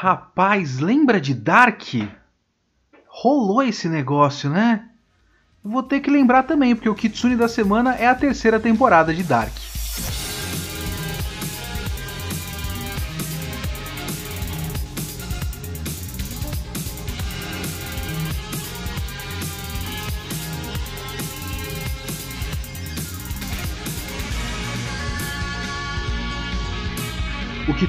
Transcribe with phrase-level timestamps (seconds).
[0.00, 1.82] Rapaz, lembra de Dark?
[3.08, 4.90] Rolou esse negócio, né?
[5.60, 9.24] Vou ter que lembrar também, porque o Kitsune da semana é a terceira temporada de
[9.24, 9.52] Dark.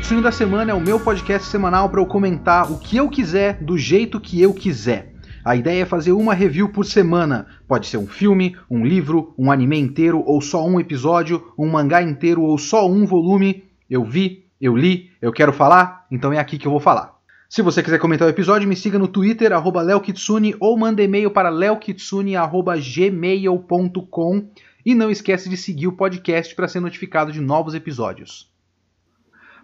[0.09, 3.07] O Kitsune da Semana é o meu podcast semanal para eu comentar o que eu
[3.07, 5.13] quiser, do jeito que eu quiser.
[5.45, 7.45] A ideia é fazer uma review por semana.
[7.67, 12.01] Pode ser um filme, um livro, um anime inteiro ou só um episódio, um mangá
[12.01, 13.65] inteiro ou só um volume.
[13.87, 17.15] Eu vi, eu li, eu quero falar, então é aqui que eu vou falar.
[17.47, 21.29] Se você quiser comentar o episódio, me siga no Twitter, arroba leokitsune, ou manda e-mail
[21.29, 24.49] para leokitsune.gmail.com
[24.83, 28.49] e não esquece de seguir o podcast para ser notificado de novos episódios.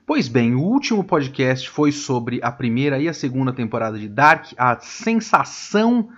[0.07, 4.51] Pois bem, o último podcast foi sobre a primeira e a segunda temporada de Dark,
[4.55, 6.09] a sensação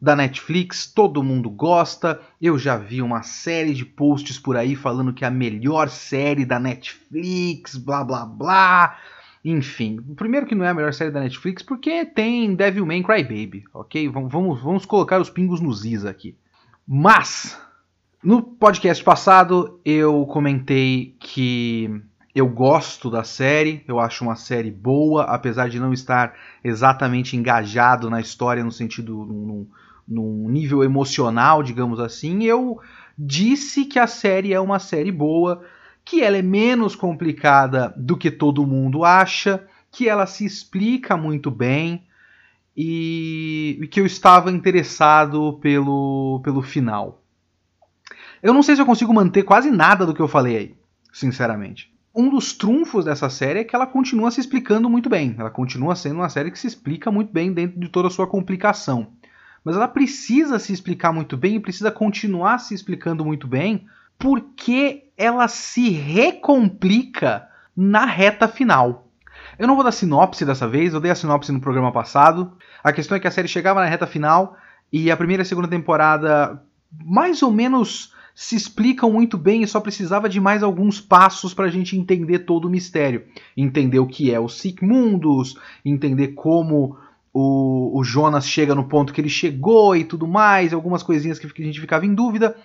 [0.00, 2.22] da Netflix, todo mundo gosta.
[2.40, 6.46] Eu já vi uma série de posts por aí falando que é a melhor série
[6.46, 8.98] da Netflix, blá blá blá.
[9.44, 14.08] Enfim, primeiro que não é a melhor série da Netflix porque tem Devilman Crybaby, ok?
[14.08, 16.34] Vamos, vamos colocar os pingos nos is aqui.
[16.88, 17.60] Mas,
[18.22, 22.02] no podcast passado eu comentei que
[22.34, 28.10] eu gosto da série, eu acho uma série boa, apesar de não estar exatamente engajado
[28.10, 29.68] na história no sentido num,
[30.06, 32.42] num nível emocional, digamos assim.
[32.42, 32.80] Eu
[33.16, 35.62] disse que a série é uma série boa,
[36.04, 41.52] que ela é menos complicada do que todo mundo acha, que ela se explica muito
[41.52, 42.04] bem
[42.76, 47.22] e, e que eu estava interessado pelo, pelo final.
[48.42, 50.74] Eu não sei se eu consigo manter quase nada do que eu falei aí,
[51.12, 55.34] sinceramente um dos trunfos dessa série é que ela continua se explicando muito bem.
[55.36, 58.26] Ela continua sendo uma série que se explica muito bem dentro de toda a sua
[58.26, 59.08] complicação.
[59.64, 63.86] Mas ela precisa se explicar muito bem e precisa continuar se explicando muito bem
[64.16, 69.08] porque ela se recomplica na reta final.
[69.58, 72.52] Eu não vou dar sinopse dessa vez, eu dei a sinopse no programa passado.
[72.82, 74.56] A questão é que a série chegava na reta final
[74.92, 76.62] e a primeira e a segunda temporada
[77.04, 81.66] mais ou menos se explicam muito bem e só precisava de mais alguns passos para
[81.66, 83.24] a gente entender todo o mistério.
[83.56, 86.98] Entender o que é o Sic Mundus, entender como
[87.32, 91.46] o, o, Jonas chega no ponto que ele chegou e tudo mais, algumas coisinhas que
[91.46, 92.56] a gente ficava em dúvida.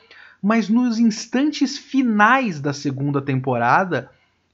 [0.42, 4.10] Mas nos instantes finais da segunda temporada,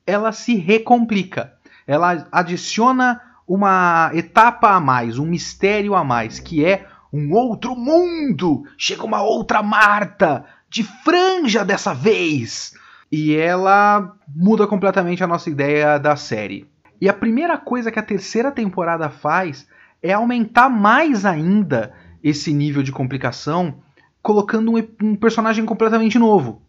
[0.05, 1.53] ela se recomplica.
[1.87, 8.65] Ela adiciona uma etapa a mais, um mistério a mais, que é um outro mundo!
[8.77, 10.45] Chega uma outra Marta!
[10.75, 12.73] De franja dessa vez.
[13.09, 16.67] E ela muda completamente a nossa ideia da série.
[16.99, 19.65] E a primeira coisa que a terceira temporada faz
[20.03, 23.75] é aumentar mais ainda esse nível de complicação,
[24.21, 26.61] colocando um, um personagem completamente novo,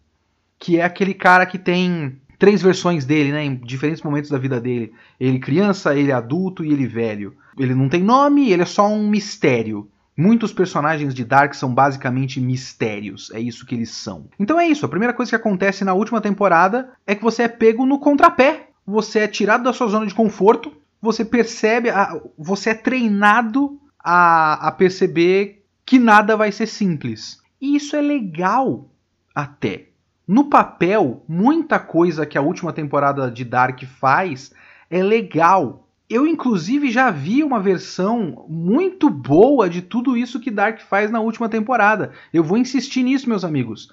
[0.56, 4.60] que é aquele cara que tem três versões dele, né, em diferentes momentos da vida
[4.60, 4.92] dele.
[5.18, 7.34] Ele criança, ele adulto e ele velho.
[7.58, 9.90] Ele não tem nome, ele é só um mistério.
[10.16, 14.28] Muitos personagens de Dark são basicamente mistérios, é isso que eles são.
[14.38, 17.48] Então é isso, a primeira coisa que acontece na última temporada é que você é
[17.48, 20.72] pego no contrapé, você é tirado da sua zona de conforto,
[21.02, 27.42] você percebe, a, você é treinado a, a perceber que nada vai ser simples.
[27.60, 28.88] E isso é legal
[29.34, 29.88] até.
[30.26, 34.52] No papel, muita coisa que a última temporada de Dark faz
[34.90, 40.80] é legal, eu, inclusive, já vi uma versão muito boa de tudo isso que Dark
[40.80, 42.12] faz na última temporada.
[42.32, 43.92] Eu vou insistir nisso, meus amigos.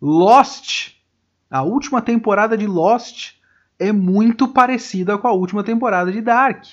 [0.00, 0.92] Lost,
[1.50, 3.36] a última temporada de Lost,
[3.78, 6.64] é muito parecida com a última temporada de Dark.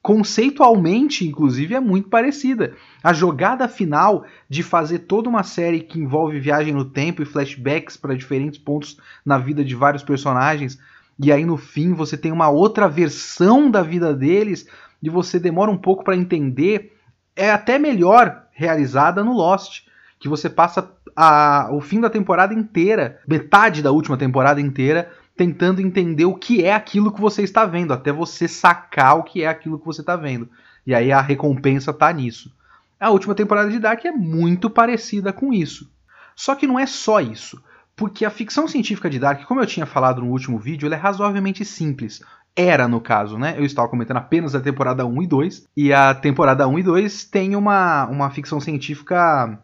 [0.00, 2.76] Conceitualmente, inclusive, é muito parecida.
[3.02, 7.96] A jogada final de fazer toda uma série que envolve viagem no tempo e flashbacks
[7.96, 10.78] para diferentes pontos na vida de vários personagens
[11.18, 14.66] e aí no fim você tem uma outra versão da vida deles
[15.02, 16.96] e você demora um pouco para entender,
[17.34, 19.82] é até melhor realizada no Lost,
[20.18, 25.80] que você passa a, o fim da temporada inteira, metade da última temporada inteira, tentando
[25.80, 29.48] entender o que é aquilo que você está vendo, até você sacar o que é
[29.48, 30.48] aquilo que você está vendo.
[30.86, 32.50] E aí a recompensa tá nisso.
[32.98, 35.90] A última temporada de Dark é muito parecida com isso.
[36.34, 37.62] Só que não é só isso.
[37.96, 40.98] Porque a ficção científica de Dark, como eu tinha falado no último vídeo, ela é
[40.98, 42.22] razoavelmente simples.
[42.54, 43.54] Era, no caso, né?
[43.56, 45.68] Eu estava comentando apenas a temporada 1 e 2.
[45.74, 49.58] E a temporada 1 e 2 tem uma, uma ficção científica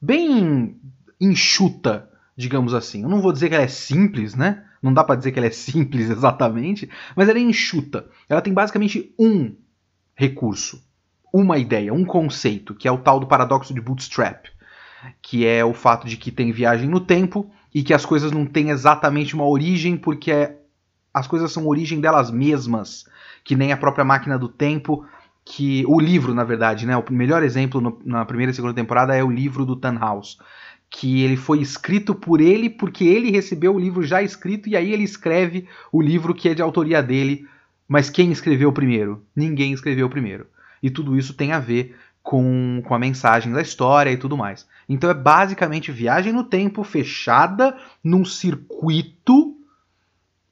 [0.00, 0.80] bem
[1.20, 3.02] enxuta, digamos assim.
[3.02, 4.64] Eu não vou dizer que ela é simples, né?
[4.82, 8.06] Não dá para dizer que ela é simples exatamente, mas ela é enxuta.
[8.28, 9.54] Ela tem basicamente um
[10.14, 10.82] recurso,
[11.32, 14.46] uma ideia, um conceito, que é o tal do paradoxo de Bootstrap,
[15.20, 18.46] que é o fato de que tem viagem no tempo e que as coisas não
[18.46, 20.56] têm exatamente uma origem, porque é,
[21.12, 23.06] as coisas são origem delas mesmas,
[23.42, 25.04] que nem a própria máquina do tempo,
[25.44, 29.14] que o livro, na verdade, né, o melhor exemplo no, na primeira e segunda temporada
[29.14, 30.38] é o livro do Tannhaus,
[30.88, 34.92] que ele foi escrito por ele porque ele recebeu o livro já escrito e aí
[34.92, 37.46] ele escreve o livro que é de autoria dele.
[37.86, 39.22] Mas quem escreveu primeiro?
[39.34, 40.46] Ninguém escreveu primeiro.
[40.82, 44.66] E tudo isso tem a ver com, com a mensagem da história e tudo mais.
[44.88, 49.56] Então é basicamente viagem no tempo fechada num circuito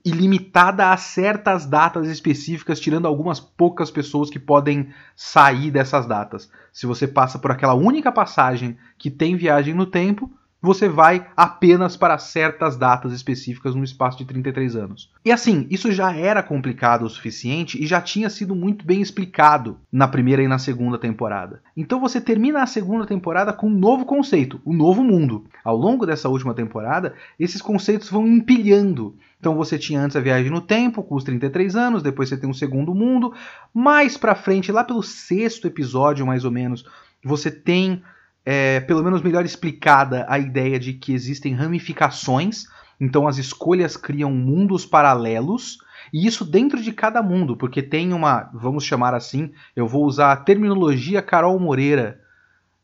[0.04, 6.50] e limitada a certas datas específicas, tirando algumas poucas pessoas que podem sair dessas datas.
[6.72, 10.30] Se você passa por aquela única passagem que tem viagem no tempo,
[10.62, 15.10] você vai apenas para certas datas específicas no espaço de 33 anos.
[15.24, 19.80] E assim, isso já era complicado o suficiente e já tinha sido muito bem explicado
[19.90, 21.60] na primeira e na segunda temporada.
[21.76, 25.44] Então você termina a segunda temporada com um novo conceito, o um novo mundo.
[25.64, 29.16] Ao longo dessa última temporada, esses conceitos vão empilhando.
[29.40, 32.48] Então você tinha antes a viagem no tempo, com os 33 anos, depois você tem
[32.48, 33.34] um segundo mundo.
[33.74, 36.84] Mais pra frente, lá pelo sexto episódio, mais ou menos,
[37.24, 38.00] você tem
[38.44, 42.66] é, pelo menos melhor explicada a ideia de que existem ramificações,
[43.00, 45.78] então as escolhas criam mundos paralelos,
[46.12, 50.32] e isso dentro de cada mundo, porque tem uma, vamos chamar assim, eu vou usar
[50.32, 52.20] a terminologia Carol Moreira.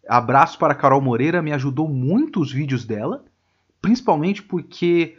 [0.09, 3.25] Abraço para Carol Moreira, me ajudou muito os vídeos dela,
[3.83, 5.19] principalmente porque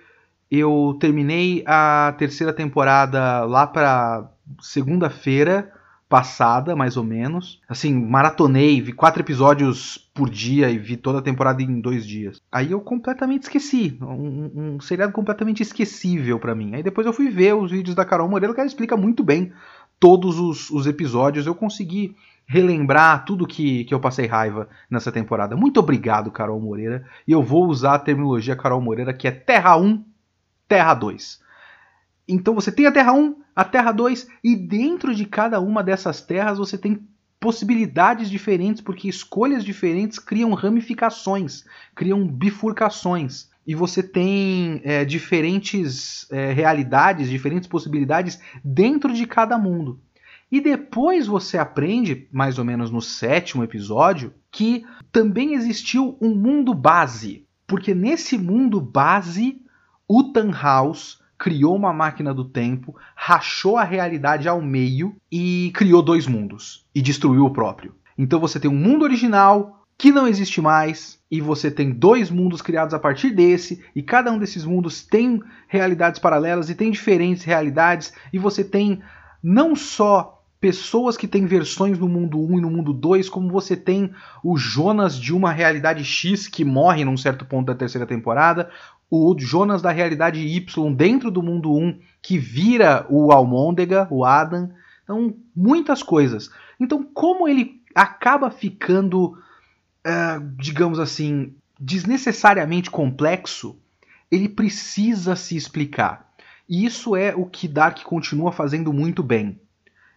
[0.50, 4.28] eu terminei a terceira temporada lá para
[4.60, 5.72] segunda-feira
[6.10, 7.62] passada, mais ou menos.
[7.70, 12.42] Assim, maratonei, vi quatro episódios por dia e vi toda a temporada em dois dias.
[12.52, 13.96] Aí eu completamente esqueci.
[14.02, 16.74] Um, um seriado completamente esquecível para mim.
[16.74, 19.54] Aí depois eu fui ver os vídeos da Carol Moreira, que ela explica muito bem
[20.00, 21.46] todos os, os episódios.
[21.46, 22.16] Eu consegui
[22.48, 25.56] relembrar tudo que, que eu passei raiva nessa temporada.
[25.56, 27.06] Muito obrigado, Carol Moreira.
[27.28, 30.04] E eu vou usar a terminologia Carol Moreira, que é Terra 1,
[30.68, 31.40] Terra 2.
[32.30, 36.22] Então você tem a Terra 1, a Terra 2, e dentro de cada uma dessas
[36.22, 37.02] terras você tem
[37.40, 41.64] possibilidades diferentes, porque escolhas diferentes criam ramificações,
[41.96, 43.50] criam bifurcações.
[43.66, 50.00] E você tem é, diferentes é, realidades, diferentes possibilidades dentro de cada mundo.
[50.52, 56.74] E depois você aprende, mais ou menos no sétimo episódio, que também existiu um mundo
[56.74, 57.46] base.
[57.68, 59.62] Porque nesse mundo base,
[60.08, 66.28] o Tannhaus criou uma máquina do tempo, rachou a realidade ao meio e criou dois
[66.28, 67.96] mundos e destruiu o próprio.
[68.18, 72.62] Então você tem um mundo original que não existe mais e você tem dois mundos
[72.62, 77.44] criados a partir desse e cada um desses mundos tem realidades paralelas e tem diferentes
[77.46, 79.02] realidades e você tem
[79.42, 83.78] não só pessoas que têm versões no mundo 1 e no mundo 2, como você
[83.78, 84.12] tem
[84.44, 88.70] o Jonas de uma realidade X que morre num certo ponto da terceira temporada,
[89.10, 94.70] o Jonas da realidade Y dentro do mundo 1 que vira o Almôndega, o Adam.
[95.04, 96.50] Então, muitas coisas.
[96.80, 99.32] Então, como ele acaba ficando,
[100.06, 103.78] uh, digamos assim, desnecessariamente complexo,
[104.30, 106.30] ele precisa se explicar.
[106.68, 109.60] E isso é o que Dark continua fazendo muito bem.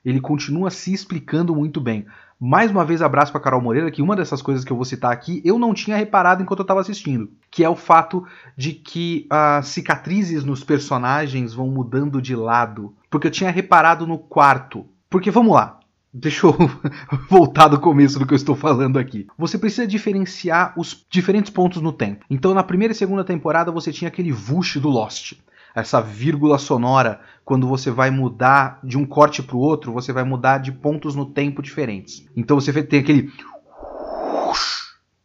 [0.04, 2.04] Ele continua se explicando muito bem.
[2.44, 5.12] Mais uma vez, abraço para Carol Moreira, que uma dessas coisas que eu vou citar
[5.12, 9.28] aqui eu não tinha reparado enquanto eu estava assistindo, que é o fato de que
[9.30, 12.96] as cicatrizes nos personagens vão mudando de lado.
[13.08, 14.84] Porque eu tinha reparado no quarto.
[15.08, 15.78] Porque vamos lá,
[16.12, 16.54] Deixa eu
[17.30, 19.28] voltar do começo do que eu estou falando aqui.
[19.38, 22.26] Você precisa diferenciar os diferentes pontos no tempo.
[22.28, 25.34] Então, na primeira e segunda temporada, você tinha aquele vush do Lost
[25.74, 30.24] essa vírgula sonora, quando você vai mudar de um corte para o outro, você vai
[30.24, 32.28] mudar de pontos no tempo diferentes.
[32.36, 33.32] Então você tem aquele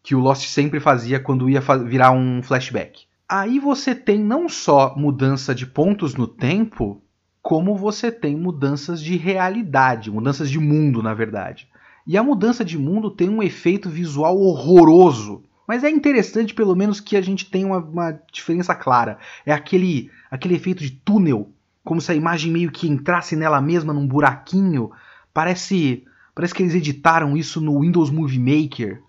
[0.02, 3.06] que o Lost sempre fazia quando ia virar um flashback.
[3.28, 7.02] Aí você tem não só mudança de pontos no tempo,
[7.42, 11.68] como você tem mudanças de realidade, mudanças de mundo, na verdade.
[12.06, 15.44] E a mudança de mundo tem um efeito visual horroroso.
[15.68, 19.18] Mas é interessante, pelo menos, que a gente tenha uma, uma diferença clara.
[19.46, 21.52] É aquele, aquele efeito de túnel,
[21.84, 24.92] como se a imagem meio que entrasse nela mesma num buraquinho.
[25.34, 26.04] Parece,
[26.36, 29.02] parece que eles editaram isso no Windows Movie Maker.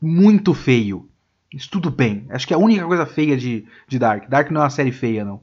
[0.00, 1.08] Muito feio.
[1.52, 2.26] Isso tudo bem.
[2.30, 4.28] Acho que é a única coisa feia de, de Dark.
[4.28, 5.40] Dark não é uma série feia, não.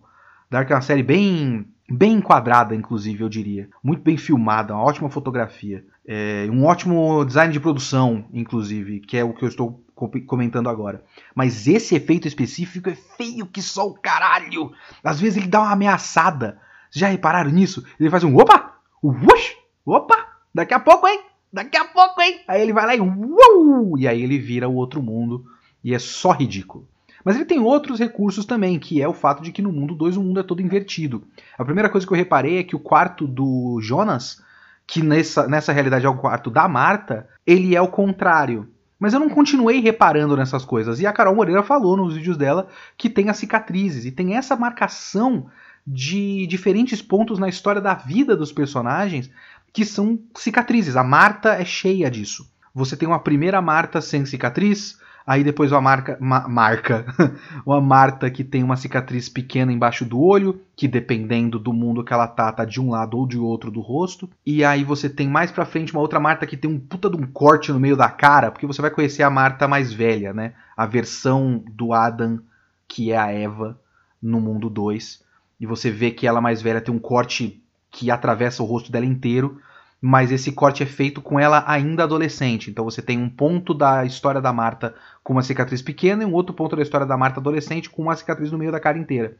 [0.49, 3.69] Dark é uma série bem bem enquadrada, inclusive, eu diria.
[3.83, 5.85] Muito bem filmada, uma ótima fotografia.
[6.05, 11.03] É, um ótimo design de produção, inclusive, que é o que eu estou comentando agora.
[11.33, 14.71] Mas esse efeito específico é feio que só o caralho.
[15.03, 16.59] Às vezes ele dá uma ameaçada.
[16.89, 17.85] Vocês já repararam nisso?
[17.99, 21.19] Ele faz um opa, whoosh, opa, Daqui a pouco, hein?
[21.51, 22.39] Daqui a pouco, hein?
[22.47, 23.01] Aí ele vai lá e.
[23.01, 23.97] Uou!
[23.97, 25.43] E aí ele vira o outro mundo.
[25.83, 26.87] E é só ridículo.
[27.25, 30.15] Mas ele tem outros recursos também, que é o fato de que no mundo 2
[30.15, 31.27] o mundo é todo invertido.
[31.57, 34.41] A primeira coisa que eu reparei é que o quarto do Jonas,
[34.87, 38.69] que nessa, nessa realidade é o quarto da Marta, ele é o contrário.
[38.99, 40.99] Mas eu não continuei reparando nessas coisas.
[40.99, 44.55] E a Carol Moreira falou nos vídeos dela que tem as cicatrizes e tem essa
[44.55, 45.47] marcação
[45.85, 49.29] de diferentes pontos na história da vida dos personagens
[49.71, 50.95] que são cicatrizes.
[50.95, 52.49] A Marta é cheia disso.
[52.73, 54.97] Você tem uma primeira Marta sem cicatriz,
[55.27, 57.05] Aí depois uma marca, ma, marca,
[57.65, 62.13] uma Marta que tem uma cicatriz pequena embaixo do olho, que dependendo do mundo que
[62.13, 64.29] ela tá, tá de um lado ou de outro do rosto.
[64.45, 67.17] E aí você tem mais pra frente uma outra Marta que tem um puta de
[67.17, 70.53] um corte no meio da cara, porque você vai conhecer a Marta mais velha, né?
[70.77, 72.39] A versão do Adam,
[72.87, 73.79] que é a Eva,
[74.21, 75.23] no mundo 2.
[75.59, 79.05] E você vê que ela mais velha tem um corte que atravessa o rosto dela
[79.05, 79.59] inteiro
[80.07, 82.69] mas esse corte é feito com ela ainda adolescente.
[82.69, 84.93] Então você tem um ponto da história da Marta
[85.23, 88.15] com uma cicatriz pequena e um outro ponto da história da Marta adolescente com uma
[88.15, 89.35] cicatriz no meio da cara inteira.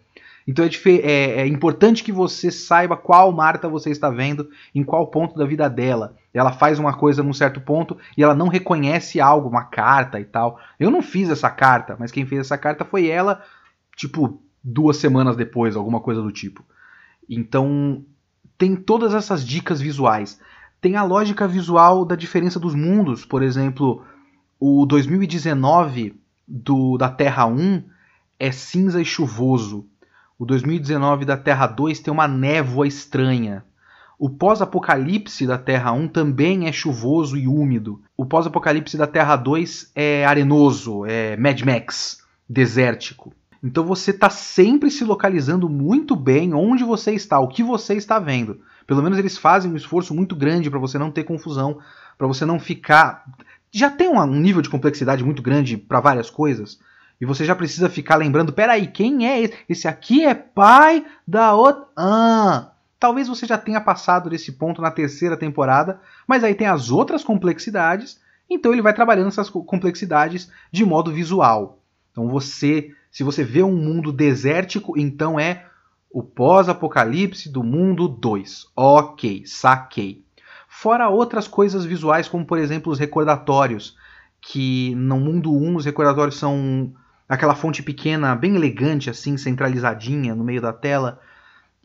[0.48, 5.06] Então é, é, é, importante que você saiba qual Marta você está vendo, em qual
[5.06, 6.16] ponto da vida dela.
[6.34, 10.26] Ela faz uma coisa num certo ponto e ela não reconhece algo, uma carta e
[10.26, 10.60] tal.
[10.80, 13.44] Eu não fiz essa carta, mas quem fez essa carta foi ela,
[13.96, 16.66] tipo, duas semanas depois, alguma coisa do tipo.
[17.30, 18.04] Então
[18.58, 20.40] tem todas essas dicas visuais
[20.86, 23.26] tem a lógica visual da diferença dos mundos.
[23.26, 24.06] Por exemplo,
[24.60, 26.16] o 2019
[26.48, 27.82] do, da Terra 1
[28.40, 29.88] é cinza e chuvoso.
[30.38, 33.66] O 2019 da Terra 2 tem uma névoa estranha.
[34.20, 38.04] O pós-apocalipse da Terra 1 também é chuvoso e úmido.
[38.16, 43.34] O pós-apocalipse da Terra 2 é arenoso, é Mad Max, desértico.
[43.64, 48.20] Então você está sempre se localizando muito bem onde você está, o que você está
[48.20, 48.62] vendo.
[48.88, 51.80] Pelo menos eles fazem um esforço muito grande para você não ter confusão,
[52.18, 53.26] para você não ficar.
[53.72, 56.80] Já tem um nível de complexidade muito grande para várias coisas.
[57.20, 59.54] E você já precisa ficar lembrando: peraí, quem é esse?
[59.68, 61.86] Esse aqui é pai da outra.
[61.96, 62.72] Ah!
[63.00, 67.24] Talvez você já tenha passado desse ponto na terceira temporada, mas aí tem as outras
[67.24, 71.80] complexidades, então ele vai trabalhando essas complexidades de modo visual.
[72.12, 75.66] Então você, se você vê um mundo desértico, então é
[76.16, 78.68] o pós-apocalipse do mundo 2.
[78.74, 80.24] Ok, saquei.
[80.66, 83.98] Fora outras coisas visuais, como por exemplo os recordatórios,
[84.40, 86.94] que no mundo 1 um, os recordatórios são
[87.28, 91.20] aquela fonte pequena, bem elegante, assim, centralizadinha no meio da tela.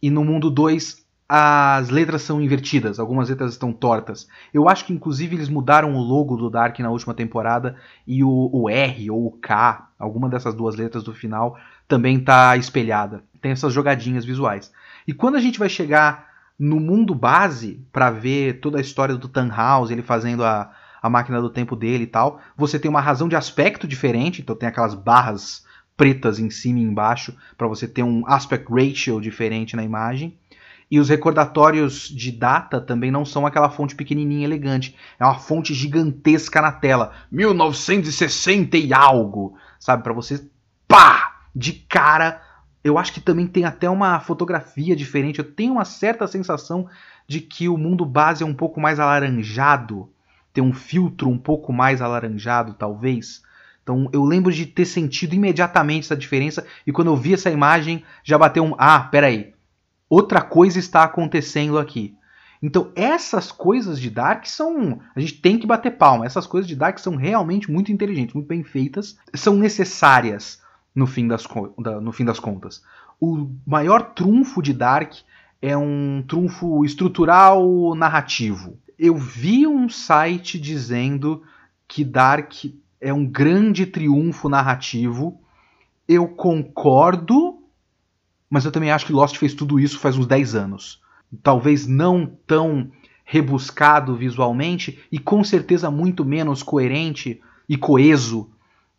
[0.00, 4.28] E no mundo 2 as letras são invertidas, algumas letras estão tortas.
[4.54, 7.74] Eu acho que inclusive eles mudaram o logo do Dark na última temporada
[8.06, 11.58] e o, o R ou o K, alguma dessas duas letras do final,
[11.88, 14.72] também está espelhada tem essas jogadinhas visuais.
[15.06, 16.28] E quando a gente vai chegar
[16.58, 20.70] no mundo base para ver toda a história do Tannhaus, ele fazendo a,
[21.00, 24.54] a máquina do tempo dele e tal, você tem uma razão de aspecto diferente, então
[24.54, 25.64] tem aquelas barras
[25.96, 30.38] pretas em cima e embaixo para você ter um aspect ratio diferente na imagem.
[30.90, 35.72] E os recordatórios de data também não são aquela fonte pequenininha elegante, é uma fonte
[35.72, 40.44] gigantesca na tela, 1960 e algo, sabe, para você
[40.88, 42.42] pá, de cara
[42.82, 45.38] eu acho que também tem até uma fotografia diferente.
[45.38, 46.88] Eu tenho uma certa sensação
[47.26, 50.08] de que o mundo base é um pouco mais alaranjado,
[50.52, 53.42] tem um filtro um pouco mais alaranjado, talvez.
[53.82, 58.02] Então eu lembro de ter sentido imediatamente essa diferença e quando eu vi essa imagem
[58.24, 59.54] já bateu um ah, peraí,
[60.08, 62.16] outra coisa está acontecendo aqui.
[62.62, 66.26] Então essas coisas de Dark são, a gente tem que bater palma.
[66.26, 70.60] Essas coisas de Dark são realmente muito inteligentes, muito bem feitas, são necessárias
[70.94, 71.44] no fim das,
[72.02, 72.82] no fim das contas.
[73.20, 75.14] O maior trunfo de Dark
[75.60, 78.78] é um trunfo estrutural narrativo.
[78.98, 81.42] Eu vi um site dizendo
[81.86, 82.52] que Dark
[83.00, 85.40] é um grande triunfo narrativo.
[86.08, 87.58] Eu concordo,
[88.48, 91.00] mas eu também acho que Lost fez tudo isso faz uns 10 anos.
[91.42, 92.90] Talvez não tão
[93.24, 98.50] rebuscado visualmente e com certeza muito menos coerente e coeso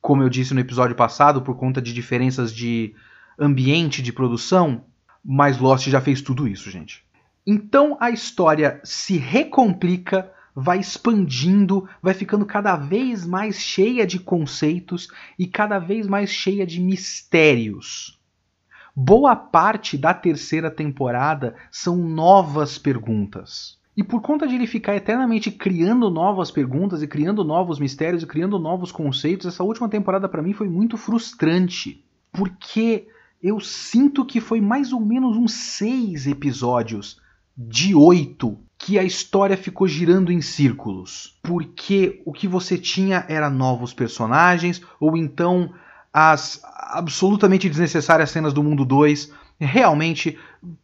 [0.02, 2.96] como eu disse no episódio passado, por conta de diferenças de
[3.40, 4.84] ambiente de produção,
[5.24, 7.06] mas Lost já fez tudo isso, gente.
[7.46, 15.08] Então a história se recomplica, vai expandindo, vai ficando cada vez mais cheia de conceitos
[15.38, 18.20] e cada vez mais cheia de mistérios.
[18.96, 23.80] Boa parte da terceira temporada são novas perguntas.
[23.96, 28.28] E por conta de ele ficar eternamente criando novas perguntas e criando novos mistérios e
[28.28, 32.04] criando novos conceitos, essa última temporada para mim foi muito frustrante.
[32.32, 33.08] Porque
[33.44, 37.20] eu sinto que foi mais ou menos uns seis episódios
[37.58, 43.50] de oito que a história ficou girando em círculos, porque o que você tinha era
[43.50, 45.72] novos personagens ou então
[46.12, 49.32] as absolutamente desnecessárias cenas do mundo 2.
[49.60, 50.38] Realmente,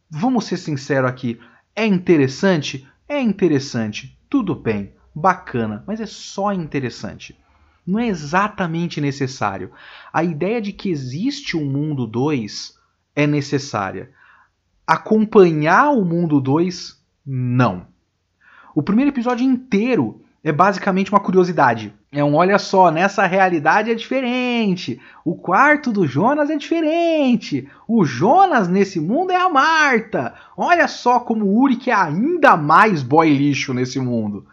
[0.09, 1.39] vamos ser sinceros aqui,
[1.75, 2.87] é interessante?
[3.09, 7.39] É interessante, tudo bem, bacana, mas é só interessante.
[7.85, 9.71] Não é exatamente necessário.
[10.11, 12.77] A ideia de que existe um mundo 2
[13.15, 14.11] é necessária.
[14.85, 17.87] Acompanhar o mundo 2, não.
[18.75, 21.93] O primeiro episódio inteiro é basicamente uma curiosidade.
[22.11, 24.99] É um olha só, nessa realidade é diferente.
[25.25, 27.69] O quarto do Jonas é diferente.
[27.87, 30.33] O Jonas nesse mundo é a Marta.
[30.55, 34.45] Olha só como o Uri é ainda mais boy lixo nesse mundo.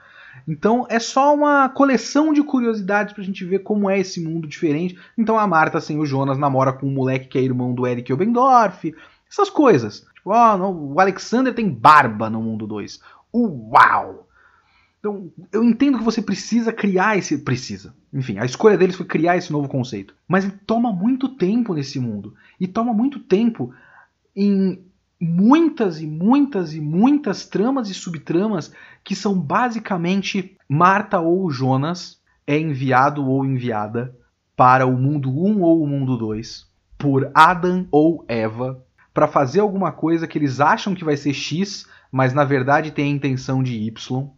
[0.46, 4.98] Então é só uma coleção de curiosidades pra gente ver como é esse mundo diferente.
[5.16, 8.12] Então a Marta sem o Jonas namora com um moleque que é irmão do Eric
[8.12, 8.94] Obendorf.
[9.30, 10.06] Essas coisas.
[10.14, 13.00] Tipo, oh, o Alexander tem barba no mundo 2.
[13.32, 14.26] Uau!
[15.04, 17.37] Então, eu entendo que você precisa criar esse.
[17.37, 17.94] Precisa.
[18.11, 20.14] Enfim, a escolha deles foi criar esse novo conceito.
[20.26, 22.34] Mas ele toma muito tempo nesse mundo.
[22.58, 23.70] E toma muito tempo
[24.34, 24.82] em
[25.20, 28.73] muitas e muitas e muitas tramas e subtramas
[29.04, 34.16] que são basicamente Marta ou Jonas é enviado ou enviada
[34.56, 38.82] para o mundo 1 ou o mundo 2 por Adam ou Eva
[39.12, 43.12] para fazer alguma coisa que eles acham que vai ser X, mas na verdade tem
[43.12, 44.32] a intenção de Y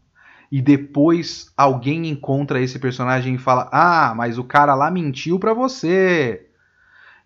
[0.56, 5.52] e depois alguém encontra esse personagem e fala: "Ah, mas o cara lá mentiu para
[5.52, 6.48] você".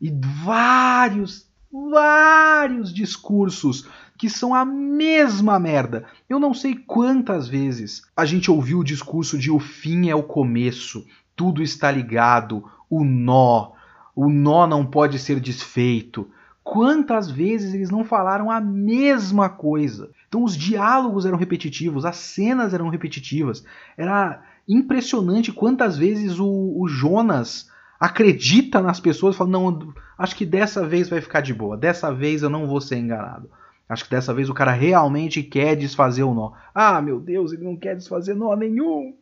[0.00, 0.12] E
[0.44, 3.86] vários, vários discursos
[4.18, 6.06] que são a mesma merda.
[6.28, 10.24] Eu não sei quantas vezes a gente ouviu o discurso de o fim é o
[10.24, 11.06] começo,
[11.36, 13.70] tudo está ligado, o nó,
[14.12, 16.28] o nó não pode ser desfeito.
[16.64, 20.10] Quantas vezes eles não falaram a mesma coisa?
[20.30, 23.64] Então os diálogos eram repetitivos, as cenas eram repetitivas.
[23.96, 30.86] Era impressionante quantas vezes o, o Jonas acredita nas pessoas fala: Não, acho que dessa
[30.86, 33.50] vez vai ficar de boa, dessa vez eu não vou ser enganado.
[33.88, 36.52] Acho que dessa vez o cara realmente quer desfazer o nó.
[36.72, 39.16] Ah, meu Deus, ele não quer desfazer nó nenhum.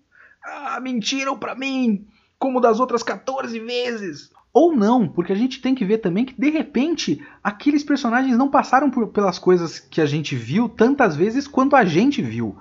[0.44, 2.06] Ah, mentiram para mim,
[2.38, 4.30] como das outras 14 vezes.
[4.52, 8.48] Ou não, porque a gente tem que ver também que de repente aqueles personagens não
[8.48, 12.56] passaram por, pelas coisas que a gente viu tantas vezes quanto a gente viu.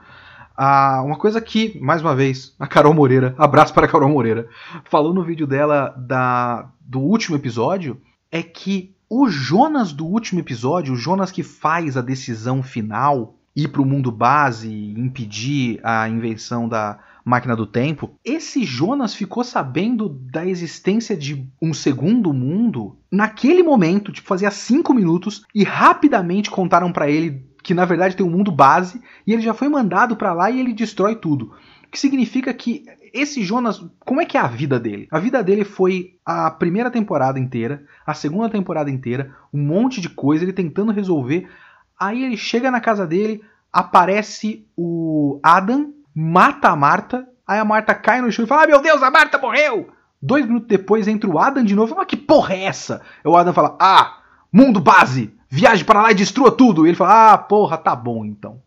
[0.56, 4.50] Ah, uma coisa que, mais uma vez, a Carol Moreira, abraço para a Carol Moreira,
[4.86, 10.93] falou no vídeo dela da, do último episódio, é que o Jonas do último episódio,
[10.93, 16.67] o Jonas que faz a decisão final, ir para o mundo base impedir a invenção
[16.67, 23.62] da máquina do tempo, esse Jonas ficou sabendo da existência de um segundo mundo naquele
[23.62, 28.30] momento, tipo, fazia cinco minutos, e rapidamente contaram para ele que na verdade tem um
[28.30, 31.52] mundo base e ele já foi mandado para lá e ele destrói tudo.
[31.86, 35.08] O que significa que esse Jonas, como é que é a vida dele?
[35.12, 40.08] A vida dele foi a primeira temporada inteira, a segunda temporada inteira, um monte de
[40.08, 41.50] coisa, ele tentando resolver.
[42.00, 47.93] Aí ele chega na casa dele, aparece o Adam, mata a Marta, aí a Marta
[47.93, 49.89] cai no chão e fala: ah, meu Deus, a Marta morreu!
[50.19, 53.01] Dois minutos depois entra o Adam de novo e fala: que porra é essa?
[53.23, 54.17] O Adam fala: ah,
[54.51, 55.38] mundo base!
[55.49, 56.86] Viaje para lá e destrua tudo.
[56.86, 58.62] E ele fala: Ah, porra, tá bom então.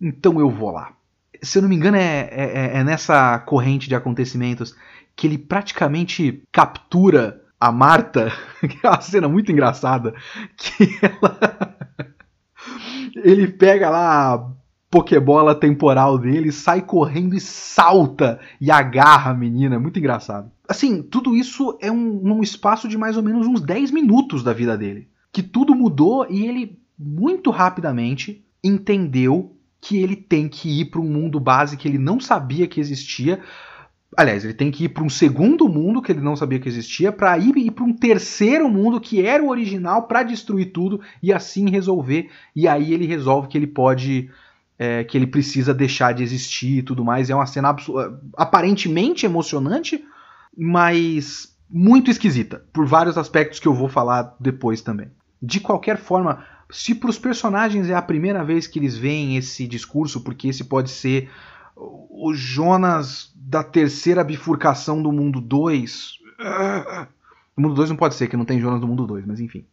[0.00, 0.92] Então eu vou lá.
[1.42, 4.74] Se eu não me engano, é, é, é, é nessa corrente de acontecimentos
[5.14, 10.14] que ele praticamente captura a Marta, que é uma cena muito engraçada,
[10.56, 11.76] que ela.
[13.22, 14.50] ele pega lá
[14.90, 19.76] Pokébola temporal dele, sai correndo e salta e agarra a menina.
[19.76, 20.50] É muito engraçado.
[20.68, 24.52] Assim, tudo isso é um, num espaço de mais ou menos uns 10 minutos da
[24.52, 30.86] vida dele que tudo mudou e ele muito rapidamente entendeu que ele tem que ir
[30.86, 33.40] para um mundo base que ele não sabia que existia.
[34.14, 37.12] Aliás, ele tem que ir para um segundo mundo que ele não sabia que existia,
[37.12, 41.32] para ir, ir para um terceiro mundo que era o original, para destruir tudo e
[41.32, 42.28] assim resolver.
[42.54, 44.28] E aí ele resolve que ele pode.
[44.82, 47.28] É, que ele precisa deixar de existir e tudo mais.
[47.28, 47.76] É uma cena
[48.34, 50.02] aparentemente emocionante,
[50.56, 55.08] mas muito esquisita, por vários aspectos que eu vou falar depois também.
[55.42, 59.66] De qualquer forma, se para os personagens é a primeira vez que eles veem esse
[59.66, 61.28] discurso, porque esse pode ser
[61.76, 66.12] o Jonas da terceira bifurcação do mundo 2.
[67.54, 69.66] O mundo 2 não pode ser, que não tem Jonas no mundo 2, mas enfim.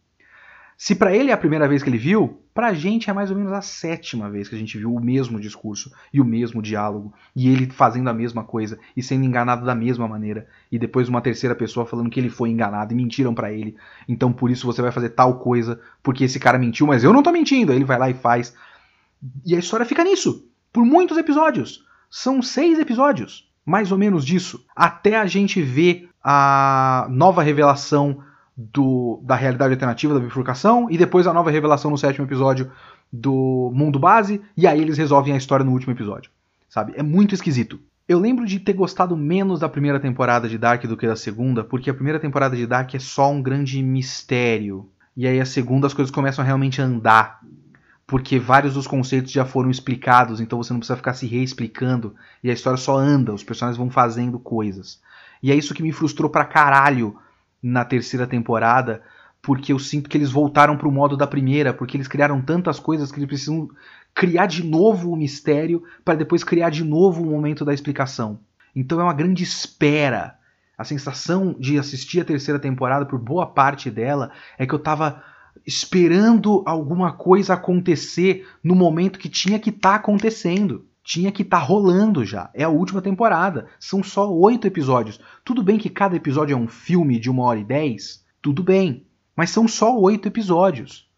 [0.80, 3.36] Se para ele é a primeira vez que ele viu, pra gente é mais ou
[3.36, 7.12] menos a sétima vez que a gente viu o mesmo discurso e o mesmo diálogo,
[7.34, 11.20] e ele fazendo a mesma coisa e sendo enganado da mesma maneira, e depois uma
[11.20, 13.76] terceira pessoa falando que ele foi enganado e mentiram para ele.
[14.08, 17.24] Então por isso você vai fazer tal coisa, porque esse cara mentiu, mas eu não
[17.24, 17.72] tô mentindo.
[17.72, 18.54] Aí ele vai lá e faz.
[19.44, 20.48] E a história fica nisso.
[20.72, 21.84] por muitos episódios.
[22.08, 28.22] São seis episódios, mais ou menos disso, até a gente ver a nova revelação
[28.58, 32.72] do, da realidade alternativa da bifurcação e depois a nova revelação no sétimo episódio
[33.12, 36.28] do mundo base e aí eles resolvem a história no último episódio,
[36.68, 36.92] sabe?
[36.96, 37.78] É muito esquisito.
[38.08, 41.62] Eu lembro de ter gostado menos da primeira temporada de Dark do que da segunda,
[41.62, 44.88] porque a primeira temporada de Dark é só um grande mistério.
[45.16, 47.40] E aí a segunda as coisas começam a realmente andar.
[48.06, 52.14] Porque vários dos conceitos já foram explicados, então você não precisa ficar se reexplicando.
[52.42, 55.00] E a história só anda, os personagens vão fazendo coisas.
[55.42, 57.14] E é isso que me frustrou pra caralho
[57.62, 59.02] na terceira temporada,
[59.42, 63.10] porque eu sinto que eles voltaram pro modo da primeira, porque eles criaram tantas coisas
[63.10, 63.68] que eles precisam
[64.14, 68.40] criar de novo o mistério para depois criar de novo o momento da explicação.
[68.74, 70.36] Então é uma grande espera.
[70.76, 75.22] A sensação de assistir a terceira temporada por boa parte dela é que eu tava
[75.66, 80.84] esperando alguma coisa acontecer no momento que tinha que estar tá acontecendo.
[81.08, 82.50] Tinha que estar tá rolando já.
[82.52, 83.66] É a última temporada.
[83.80, 85.18] São só oito episódios.
[85.42, 88.22] Tudo bem que cada episódio é um filme de uma hora e dez.
[88.42, 89.06] Tudo bem.
[89.34, 91.08] Mas são só oito episódios.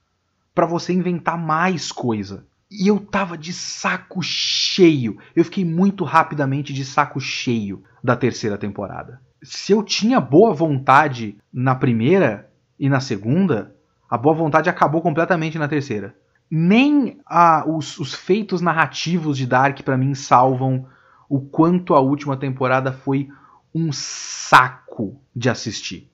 [0.54, 2.46] para você inventar mais coisa.
[2.70, 5.18] E eu tava de saco cheio.
[5.34, 9.20] Eu fiquei muito rapidamente de saco cheio da terceira temporada.
[9.42, 12.48] Se eu tinha boa vontade na primeira
[12.78, 13.74] e na segunda,
[14.08, 16.14] a boa vontade acabou completamente na terceira.
[16.50, 20.86] Nem a, os, os feitos narrativos de Dark para mim salvam
[21.28, 23.28] o quanto a última temporada foi
[23.74, 26.10] um saco de assistir.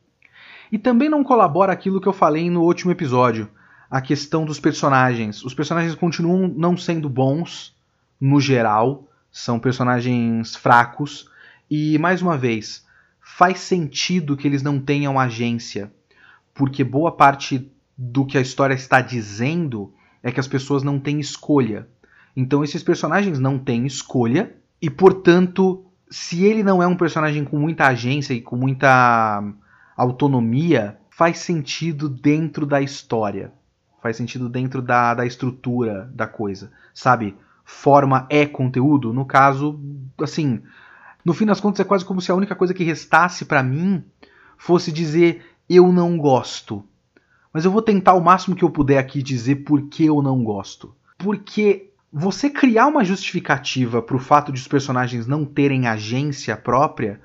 [0.70, 3.48] E também não colabora aquilo que eu falei no último episódio
[3.90, 5.42] a questão dos personagens.
[5.42, 7.74] Os personagens continuam não sendo bons
[8.20, 11.30] no geral, são personagens fracos
[11.70, 12.84] e mais uma vez
[13.20, 15.92] faz sentido que eles não tenham agência,
[16.54, 19.92] porque boa parte do que a história está dizendo
[20.26, 21.88] é que as pessoas não têm escolha.
[22.36, 27.58] Então esses personagens não têm escolha e portanto, se ele não é um personagem com
[27.58, 29.42] muita agência e com muita
[29.96, 33.52] autonomia, faz sentido dentro da história
[34.06, 37.36] faz sentido dentro da, da estrutura da coisa, sabe?
[37.64, 39.12] Forma é conteúdo.
[39.12, 39.80] No caso,
[40.22, 40.62] assim,
[41.24, 44.04] no fim das contas é quase como se a única coisa que restasse para mim
[44.56, 46.84] fosse dizer eu não gosto.
[47.56, 50.44] Mas eu vou tentar o máximo que eu puder aqui dizer por que eu não
[50.44, 50.94] gosto.
[51.16, 57.18] Porque você criar uma justificativa para o fato de os personagens não terem agência própria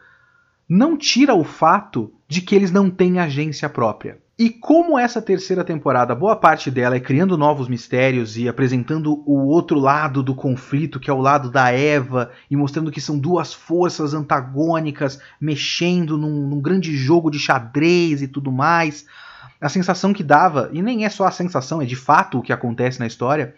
[0.69, 4.19] não tira o fato de que eles não têm agência própria.
[4.39, 9.47] E como essa terceira temporada, boa parte dela é criando novos mistérios e apresentando o
[9.47, 13.53] outro lado do conflito, que é o lado da Eva, e mostrando que são duas
[13.53, 19.05] forças antagônicas mexendo num, num grande jogo de xadrez e tudo mais,
[19.61, 22.51] a sensação que dava, e nem é só a sensação, é de fato o que
[22.51, 23.53] acontece na história,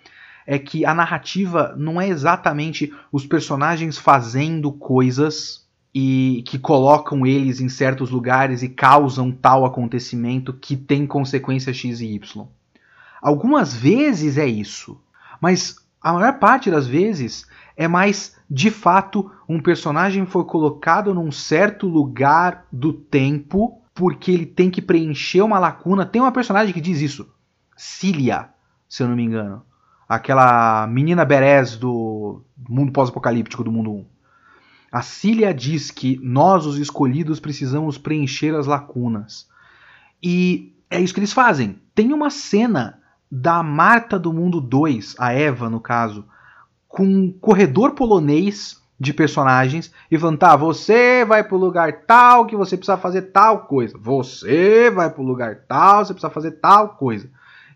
[0.46, 7.62] é que a narrativa não é exatamente os personagens fazendo coisas e que colocam eles
[7.62, 12.48] em certos lugares e causam tal acontecimento que tem consequência X e Y.
[13.22, 15.00] Algumas vezes é isso,
[15.40, 21.32] mas a maior parte das vezes é mais de fato um personagem foi colocado num
[21.32, 26.06] certo lugar do tempo porque ele tem que preencher uma lacuna.
[26.06, 27.32] Tem uma personagem que diz isso,
[27.78, 28.50] Cilia,
[28.88, 29.64] se eu não me engano,
[30.08, 34.06] aquela menina Berez do mundo pós-apocalíptico do mundo 1.
[34.92, 39.48] A Cília diz que nós, os escolhidos, precisamos preencher as lacunas.
[40.22, 41.80] E é isso que eles fazem.
[41.96, 43.00] Tem uma cena
[43.32, 46.26] da Marta do Mundo 2, a Eva no caso,
[46.88, 52.56] com um corredor polonês de personagens e falando: tá, você vai pro lugar tal que
[52.56, 53.98] você precisa fazer tal coisa.
[54.00, 57.30] Você vai pro lugar tal, você precisa fazer tal coisa.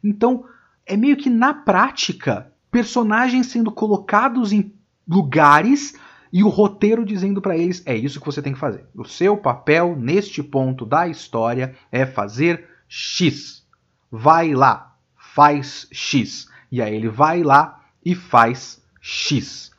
[0.03, 0.45] Então,
[0.85, 4.73] é meio que na prática, personagens sendo colocados em
[5.07, 5.93] lugares
[6.31, 8.85] e o roteiro dizendo para eles: é isso que você tem que fazer.
[8.95, 13.65] O seu papel neste ponto da história é fazer X.
[14.09, 16.47] Vai lá, faz X.
[16.71, 19.71] E aí ele vai lá e faz X.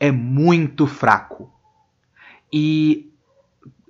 [0.00, 1.52] É muito fraco.
[2.52, 3.12] E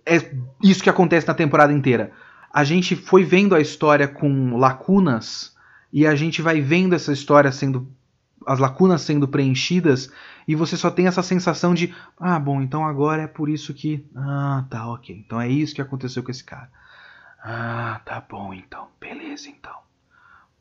[0.04, 0.16] é
[0.62, 2.12] isso que acontece na temporada inteira.
[2.52, 5.56] A gente foi vendo a história com lacunas
[5.92, 7.88] e a gente vai vendo essa história sendo
[8.46, 10.10] as lacunas sendo preenchidas
[10.48, 14.04] e você só tem essa sensação de ah, bom, então agora é por isso que
[14.16, 15.14] ah, tá, OK.
[15.14, 16.70] Então é isso que aconteceu com esse cara.
[17.42, 18.88] Ah, tá bom então.
[19.00, 19.76] Beleza então.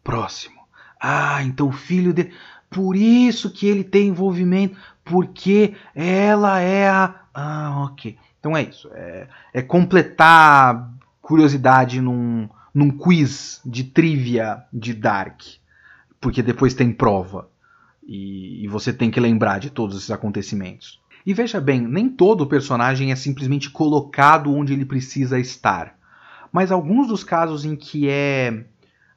[0.04, 0.60] Próximo.
[1.00, 2.34] Ah, então o filho dele
[2.70, 8.18] por isso que ele tem envolvimento, porque ela é a ah, OK.
[8.40, 15.42] Então é isso, é, é completar curiosidade num, num quiz de trivia de Dark,
[16.20, 17.50] porque depois tem prova.
[18.06, 21.00] E, e você tem que lembrar de todos esses acontecimentos.
[21.26, 25.96] E veja bem, nem todo personagem é simplesmente colocado onde ele precisa estar.
[26.52, 28.66] Mas alguns dos casos em que é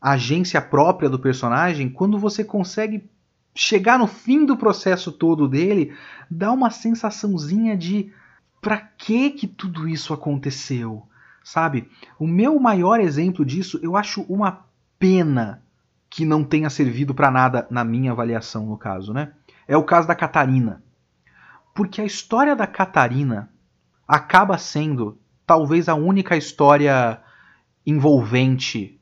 [0.00, 3.08] agência própria do personagem, quando você consegue
[3.54, 5.94] chegar no fim do processo todo dele,
[6.30, 8.12] dá uma sensaçãozinha de
[8.60, 11.02] para que que tudo isso aconteceu,
[11.42, 11.90] sabe?
[12.18, 14.64] O meu maior exemplo disso, eu acho uma
[14.98, 15.62] pena
[16.08, 19.32] que não tenha servido para nada na minha avaliação no caso, né?
[19.66, 20.82] É o caso da Catarina.
[21.74, 23.50] Porque a história da Catarina
[24.06, 27.20] acaba sendo talvez a única história
[27.86, 29.00] envolvente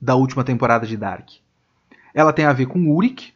[0.00, 1.28] da última temporada de Dark.
[2.12, 3.32] Ela tem a ver com Urik,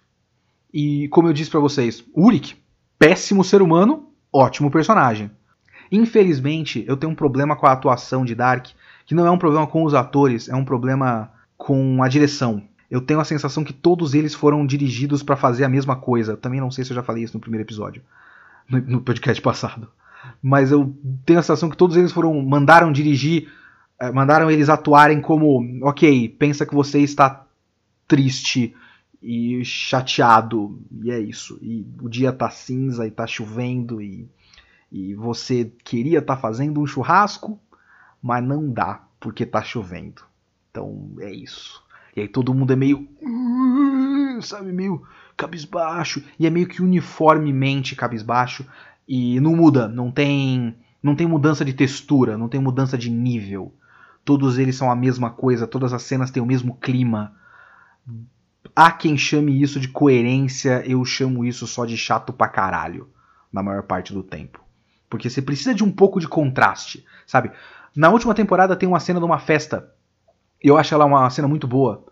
[0.72, 2.56] e como eu disse para vocês, Urik,
[2.98, 5.30] péssimo ser humano, ótimo personagem.
[5.90, 8.68] Infelizmente, eu tenho um problema com a atuação de Dark,
[9.04, 12.62] que não é um problema com os atores, é um problema com a direção.
[12.90, 16.36] Eu tenho a sensação que todos eles foram dirigidos para fazer a mesma coisa.
[16.36, 18.02] também não sei se eu já falei isso no primeiro episódio,
[18.68, 19.88] no, podcast passado.
[20.42, 20.94] Mas eu
[21.26, 23.48] tenho a sensação que todos eles foram mandaram dirigir
[24.02, 27.44] é, mandaram eles atuarem como, ok, pensa que você está
[28.08, 28.74] triste
[29.22, 31.58] e chateado, e é isso.
[31.62, 34.28] E o dia tá cinza e tá chovendo e,
[34.90, 37.58] e você queria estar tá fazendo um churrasco,
[38.22, 40.22] mas não dá porque tá chovendo.
[40.70, 41.82] Então é isso.
[42.16, 43.08] E aí todo mundo é meio,
[44.42, 45.02] sabe, meio
[45.36, 48.66] cabisbaixo e é meio que uniformemente cabisbaixo
[49.08, 53.72] e não muda, não tem, não tem mudança de textura, não tem mudança de nível
[54.24, 57.34] todos eles são a mesma coisa, todas as cenas têm o mesmo clima.
[58.74, 63.08] Há quem chame isso de coerência, eu chamo isso só de chato pra caralho,
[63.52, 64.60] na maior parte do tempo.
[65.10, 67.50] Porque você precisa de um pouco de contraste, sabe?
[67.94, 69.92] Na última temporada tem uma cena de uma festa,
[70.62, 72.06] eu acho ela uma cena muito boa,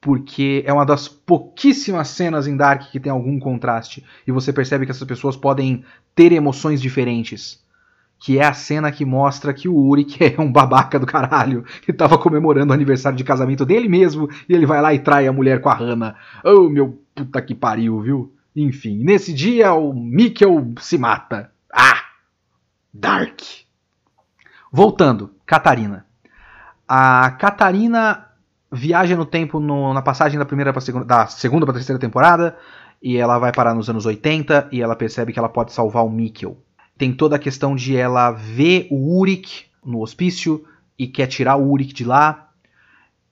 [0.00, 4.84] porque é uma das pouquíssimas cenas em Dark que tem algum contraste, e você percebe
[4.84, 5.84] que essas pessoas podem
[6.14, 7.61] ter emoções diferentes
[8.22, 11.64] que é a cena que mostra que o Uri, que é um babaca do caralho,
[11.82, 15.26] que tava comemorando o aniversário de casamento dele mesmo, e ele vai lá e trai
[15.26, 16.14] a mulher com a Hannah.
[16.44, 18.32] Oh, meu puta que pariu, viu?
[18.54, 21.50] Enfim, nesse dia o Mikkel se mata.
[21.72, 22.00] Ah!
[22.94, 23.40] Dark!
[24.70, 26.06] Voltando, Catarina.
[26.86, 28.28] A Catarina
[28.70, 32.56] viaja no tempo no, na passagem da primeira para segunda, da segunda para terceira temporada,
[33.02, 36.10] e ela vai parar nos anos 80 e ela percebe que ela pode salvar o
[36.10, 36.56] Mikkel
[36.96, 40.64] tem toda a questão de ela ver o Urik no hospício
[40.98, 42.50] e quer tirar o Urik de lá.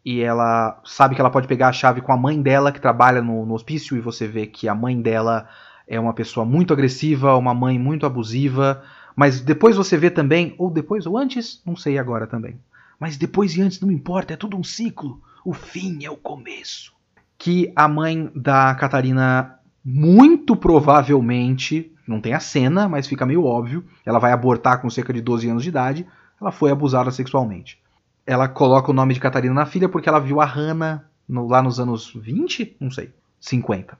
[0.05, 3.21] E ela sabe que ela pode pegar a chave com a mãe dela, que trabalha
[3.21, 5.49] no, no hospício, e você vê que a mãe dela
[5.87, 8.83] é uma pessoa muito agressiva, uma mãe muito abusiva.
[9.15, 12.59] Mas depois você vê também, ou depois ou antes, não sei agora também.
[12.99, 15.21] Mas depois e antes não importa, é tudo um ciclo.
[15.45, 16.93] O fim é o começo.
[17.37, 23.85] Que a mãe da Catarina muito provavelmente não tem a cena, mas fica meio óbvio.
[24.05, 26.05] Ela vai abortar com cerca de 12 anos de idade.
[26.41, 27.81] Ela foi abusada sexualmente.
[28.27, 31.63] Ela coloca o nome de Catarina na filha porque ela viu a Hannah no, lá
[31.63, 32.77] nos anos 20?
[32.81, 33.15] Não sei.
[33.39, 33.97] 50.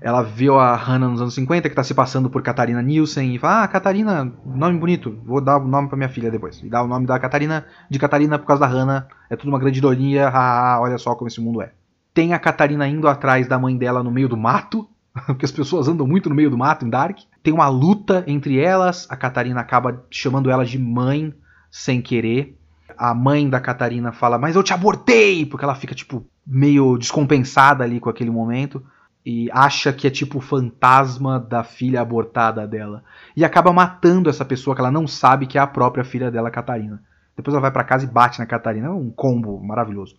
[0.00, 3.38] Ela viu a Hannah nos anos 50, que está se passando por Catarina Nielsen, e
[3.38, 6.62] fala: Ah, Catarina, nome bonito, vou dar o nome para minha filha depois.
[6.62, 9.08] E dá o nome da Catarina de Catarina por causa da Hannah.
[9.28, 11.72] É tudo uma grande ironia, ah, olha só como esse mundo é.
[12.12, 14.88] Tem a Catarina indo atrás da mãe dela no meio do mato,
[15.26, 17.18] porque as pessoas andam muito no meio do mato em Dark.
[17.42, 21.32] Tem uma luta entre elas, a Catarina acaba chamando ela de mãe
[21.70, 22.58] sem querer.
[22.96, 27.84] A mãe da Catarina fala: "Mas eu te abortei", porque ela fica tipo meio descompensada
[27.84, 28.84] ali com aquele momento
[29.24, 33.02] e acha que é tipo o fantasma da filha abortada dela
[33.34, 36.50] e acaba matando essa pessoa que ela não sabe que é a própria filha dela,
[36.50, 37.02] Catarina.
[37.36, 40.16] Depois ela vai para casa e bate na Catarina, é um combo maravilhoso.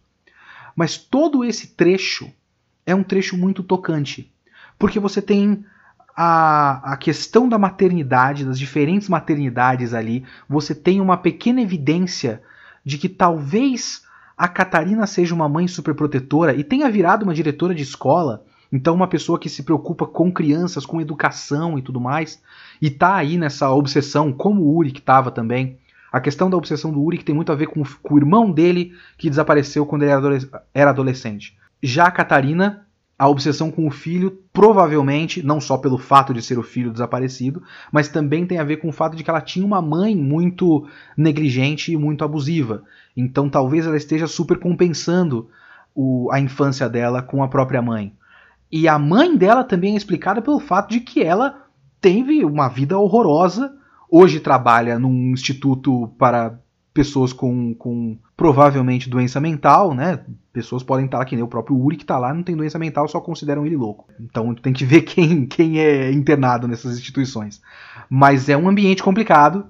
[0.75, 2.29] Mas todo esse trecho
[2.85, 4.34] é um trecho muito tocante
[4.77, 5.63] porque você tem
[6.15, 12.41] a, a questão da maternidade, das diferentes maternidades ali, você tem uma pequena evidência
[12.83, 14.03] de que talvez
[14.37, 19.07] a Catarina seja uma mãe superprotetora e tenha virado uma diretora de escola, então uma
[19.07, 22.41] pessoa que se preocupa com crianças, com educação e tudo mais,
[22.81, 25.77] e tá aí nessa obsessão, como o Uri que estava também.
[26.11, 28.51] A questão da obsessão do Uri que tem muito a ver com, com o irmão
[28.51, 30.11] dele que desapareceu quando ele
[30.73, 31.57] era adolescente.
[31.83, 32.84] Já a Catarina
[33.17, 37.63] a obsessão com o filho, provavelmente, não só pelo fato de ser o filho desaparecido,
[37.91, 40.85] mas também tem a ver com o fato de que ela tinha uma mãe muito
[41.15, 42.83] negligente e muito abusiva.
[43.15, 45.49] Então talvez ela esteja super compensando
[45.93, 48.13] o, a infância dela com a própria mãe.
[48.69, 51.65] E a mãe dela também é explicada pelo fato de que ela
[52.01, 53.73] teve uma vida horrorosa,
[54.11, 56.59] hoje trabalha num instituto para
[56.93, 60.19] pessoas com, com provavelmente doença mental, né?
[60.51, 62.77] Pessoas podem estar lá, que nem o próprio Uri que está lá, não tem doença
[62.77, 64.07] mental, só consideram ele louco.
[64.19, 67.61] Então tem que ver quem, quem é internado nessas instituições.
[68.09, 69.67] Mas é um ambiente complicado,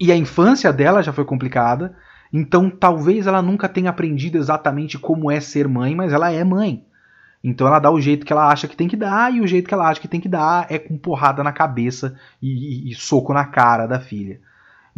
[0.00, 1.96] e a infância dela já foi complicada,
[2.32, 6.84] então talvez ela nunca tenha aprendido exatamente como é ser mãe, mas ela é mãe.
[7.42, 9.68] Então ela dá o jeito que ela acha que tem que dar, e o jeito
[9.68, 12.94] que ela acha que tem que dar é com porrada na cabeça e, e, e
[12.94, 14.40] soco na cara da filha.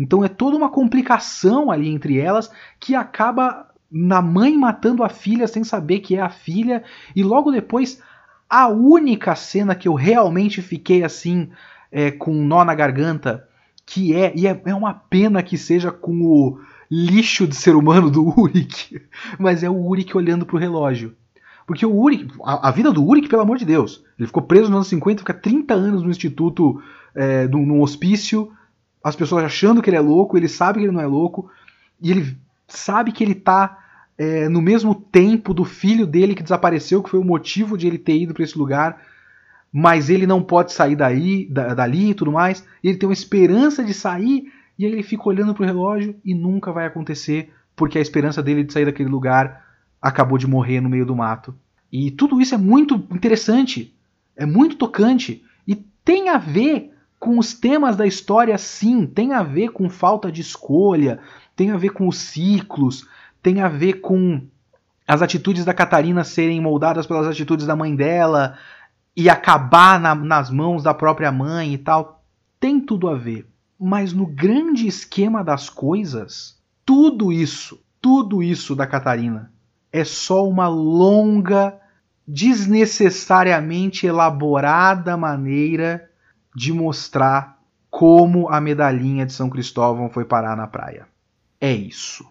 [0.01, 5.47] Então é toda uma complicação ali entre elas que acaba na mãe matando a filha
[5.47, 6.83] sem saber que é a filha,
[7.15, 8.01] e logo depois
[8.49, 11.51] a única cena que eu realmente fiquei assim,
[11.93, 13.47] é, com um nó na garganta,
[13.85, 16.61] que é, e é, é uma pena que seja com o
[16.91, 19.03] lixo de ser humano do Uric,
[19.39, 21.15] mas é o Uric olhando pro relógio.
[21.67, 24.65] Porque o Uric, a, a, vida do Uric, pelo amor de Deus, ele ficou preso
[24.65, 26.83] nos anos 50, fica 30 anos no instituto,
[27.15, 28.51] é, no, num hospício,
[29.03, 31.51] as pessoas achando que ele é louco, ele sabe que ele não é louco,
[32.01, 32.37] e ele
[32.69, 33.79] sabe que ele tá
[34.19, 37.99] é, no mesmo tempo do filho dele que desapareceu, que foi o motivo de ele
[37.99, 39.03] ter ido para esse lugar,
[39.73, 43.15] mas ele não pode sair daí, da, dali e tudo mais, e ele tem uma
[43.15, 48.03] esperança de sair, e ele fica olhando pro relógio e nunca vai acontecer, porque a
[48.03, 49.65] esperança dele de sair daquele lugar
[50.01, 51.55] acabou de morrer no meio do mato.
[51.93, 53.95] E tudo isso é muito interessante,
[54.37, 59.43] é muito tocante e tem a ver com os temas da história, sim, tem a
[59.43, 61.21] ver com falta de escolha,
[61.55, 63.07] tem a ver com os ciclos,
[63.43, 64.41] tem a ver com
[65.07, 68.57] as atitudes da Catarina serem moldadas pelas atitudes da mãe dela
[69.15, 72.25] e acabar na, nas mãos da própria mãe e tal.
[72.59, 73.47] Tem tudo a ver.
[73.79, 79.53] Mas no grande esquema das coisas, tudo isso, tudo isso da Catarina
[79.93, 81.79] é só uma longa,
[82.27, 86.10] desnecessariamente elaborada maneira
[86.55, 87.59] de mostrar
[87.91, 91.07] como a medalhinha de São Cristóvão foi parar na praia.
[91.61, 92.25] É isso.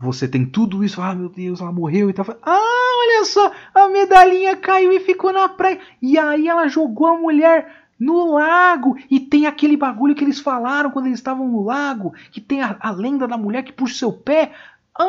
[0.00, 2.24] Você tem tudo isso, ah meu Deus, ela morreu e tal.
[2.42, 5.80] Ah, olha só, a medalhinha caiu e ficou na praia.
[6.00, 8.96] E aí ela jogou a mulher no lago.
[9.10, 12.76] E tem aquele bagulho que eles falaram quando eles estavam no lago, que tem a,
[12.78, 14.52] a lenda da mulher que puxa seu pé.
[14.96, 15.04] Ah,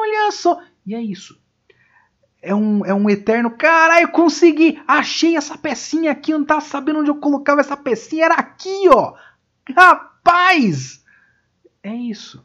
[0.00, 0.60] olha só.
[0.86, 1.38] E é isso.
[2.48, 3.50] É um, é um eterno.
[3.50, 4.80] Caralho, consegui!
[4.88, 8.88] Achei essa pecinha aqui, eu não tava sabendo onde eu colocava essa pecinha, era aqui,
[8.88, 9.12] ó!
[9.76, 11.04] Rapaz!
[11.82, 12.42] É isso.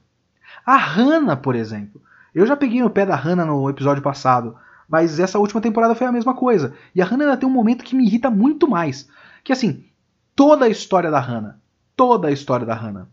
[0.65, 2.01] A Hannah, por exemplo.
[2.35, 4.57] Eu já peguei no pé da Hannah no episódio passado,
[4.89, 6.75] mas essa última temporada foi a mesma coisa.
[6.93, 9.07] E a Hannah ainda tem um momento que me irrita muito mais.
[9.41, 9.85] Que assim,
[10.35, 11.59] toda a história da Hannah,
[11.95, 13.07] toda a história da Hannah,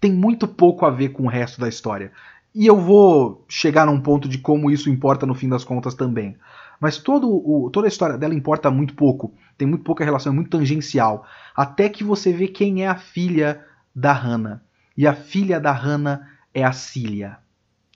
[0.00, 2.10] tem muito pouco a ver com o resto da história.
[2.58, 6.36] E eu vou chegar num ponto de como isso importa no fim das contas também.
[6.80, 9.32] Mas todo o, toda a história dela importa muito pouco.
[9.56, 11.24] Tem muito pouca relação, é muito tangencial.
[11.54, 14.60] Até que você vê quem é a filha da Hannah.
[14.96, 17.38] E a filha da Hannah é a Cília.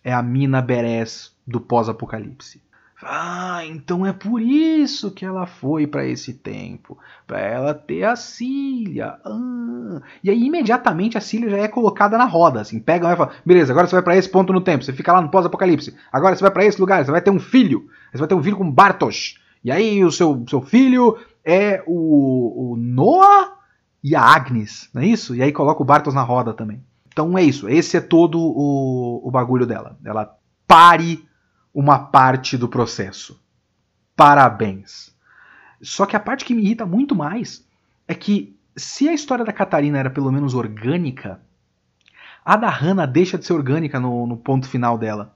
[0.05, 2.63] É a Mina Beres do pós-apocalipse.
[3.05, 8.15] Ah, então é por isso que ela foi para esse tempo, para ela ter a
[8.15, 9.19] Cília.
[9.25, 10.01] Ah.
[10.23, 13.73] E aí imediatamente a Cília já é colocada na roda, assim, pega e fala, beleza,
[13.73, 15.97] agora você vai para esse ponto no tempo, você fica lá no pós-apocalipse.
[16.13, 18.43] Agora você vai para esse lugar, você vai ter um filho, você vai ter um
[18.43, 19.39] filho com Bartosz.
[19.65, 23.57] E aí o seu, seu filho é o, o Noah
[24.03, 25.35] e a Agnes, não é isso?
[25.35, 26.83] E aí coloca o Bartos na roda também.
[27.13, 29.99] Então é isso, esse é todo o, o bagulho dela.
[30.05, 30.35] Ela
[30.67, 31.25] pare
[31.75, 33.41] uma parte do processo.
[34.17, 35.15] Parabéns.
[35.81, 37.67] Só que a parte que me irrita muito mais
[38.07, 41.41] é que se a história da Catarina era pelo menos orgânica,
[42.45, 45.35] a da Hannah deixa de ser orgânica no, no ponto final dela.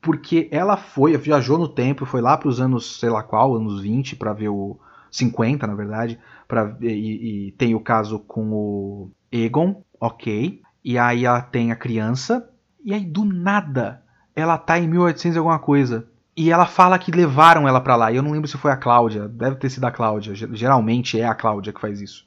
[0.00, 3.80] Porque ela foi, viajou no tempo, foi lá para os anos, sei lá qual, anos
[3.80, 4.78] 20, para ver o.
[5.12, 6.18] 50, na verdade.
[6.48, 10.60] Pra, e, e tem o caso com o Egon, ok.
[10.82, 12.48] E aí ela tem a criança.
[12.82, 14.01] E aí do nada
[14.34, 16.06] ela tá em 1800 e alguma coisa.
[16.36, 18.10] E ela fala que levaram ela para lá.
[18.10, 19.28] E eu não lembro se foi a Cláudia.
[19.28, 20.34] Deve ter sido a Cláudia.
[20.34, 22.26] Geralmente é a Cláudia que faz isso.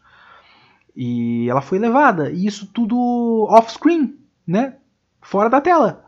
[0.95, 2.31] E ela foi levada.
[2.31, 4.15] E isso tudo off-screen,
[4.47, 4.75] né?
[5.21, 6.05] Fora da tela.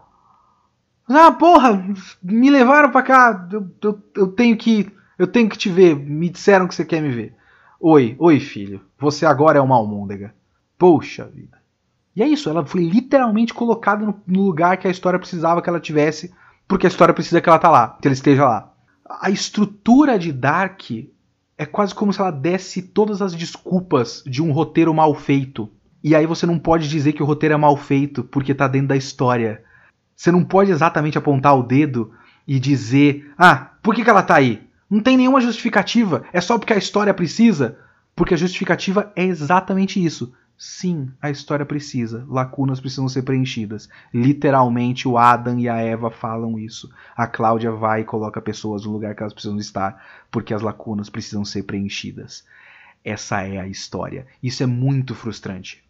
[1.10, 1.84] Ah, porra!
[2.22, 3.48] Me levaram pra cá.
[3.52, 4.92] Eu, eu, eu, tenho que.
[5.18, 5.96] Eu tenho que te ver.
[5.96, 7.36] Me disseram que você quer me ver.
[7.80, 8.82] Oi, oi, filho.
[9.00, 10.36] Você agora é uma almôndega.
[10.78, 11.57] Poxa vida.
[12.18, 15.70] E é isso, ela foi literalmente colocada no, no lugar que a história precisava que
[15.70, 16.34] ela tivesse,
[16.68, 18.74] porque a história precisa que ela tá lá, que ela esteja lá.
[19.08, 20.82] A estrutura de Dark
[21.56, 25.70] é quase como se ela desse todas as desculpas de um roteiro mal feito.
[26.04, 28.88] E aí você não pode dizer que o roteiro é mal feito porque tá dentro
[28.88, 29.64] da história.
[30.16, 32.12] Você não pode exatamente apontar o dedo
[32.48, 36.58] e dizer: "Ah, por que, que ela tá aí?" Não tem nenhuma justificativa, é só
[36.58, 37.78] porque a história precisa.
[38.16, 42.26] Porque a justificativa é exatamente isso Sim, a história precisa.
[42.28, 43.88] Lacunas precisam ser preenchidas.
[44.12, 46.92] Literalmente, o Adam e a Eva falam isso.
[47.16, 51.12] A Cláudia vai e coloca pessoas no lugar que elas precisam estar, porque as lacunas
[51.12, 52.44] precisam ser preenchidas.
[53.06, 54.26] Essa é a história.
[54.42, 55.84] Isso é muito frustrante.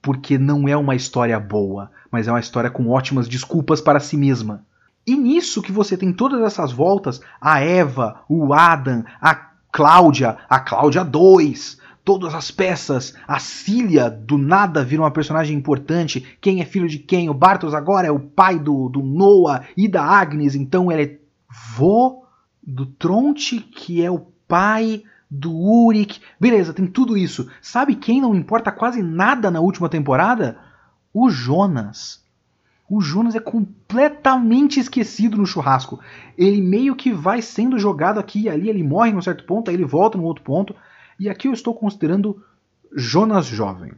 [0.00, 4.16] Porque não é uma história boa, mas é uma história com ótimas desculpas para si
[4.16, 4.64] mesma.
[5.06, 9.34] E nisso que você tem todas essas voltas, a Eva, o Adam, a
[9.70, 13.14] Cláudia, a Cláudia 2, todas as peças.
[13.26, 16.24] A Cília, do nada, vira uma personagem importante.
[16.40, 17.28] Quem é filho de quem?
[17.28, 21.18] O Bartos agora é o pai do, do Noah e da Agnes, então ele é
[21.76, 22.22] vô
[22.62, 26.20] do Tronte, que é o pai do Uric.
[26.38, 27.50] Beleza, tem tudo isso.
[27.60, 30.58] Sabe quem não importa quase nada na última temporada?
[31.12, 32.24] O Jonas.
[32.88, 35.98] O Jonas é completamente esquecido no churrasco.
[36.38, 39.74] Ele meio que vai sendo jogado aqui e ali, ele morre num certo ponto, aí
[39.74, 40.72] ele volta num outro ponto.
[41.18, 42.42] E aqui eu estou considerando
[42.94, 43.92] Jonas jovem,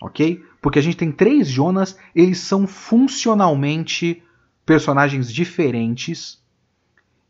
[0.00, 0.44] ok?
[0.60, 4.22] Porque a gente tem três Jonas, eles são funcionalmente
[4.64, 6.40] personagens diferentes.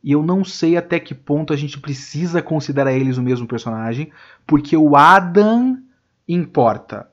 [0.03, 4.11] E eu não sei até que ponto a gente precisa considerar eles o mesmo personagem,
[4.47, 5.83] porque o Adam
[6.27, 7.09] importa.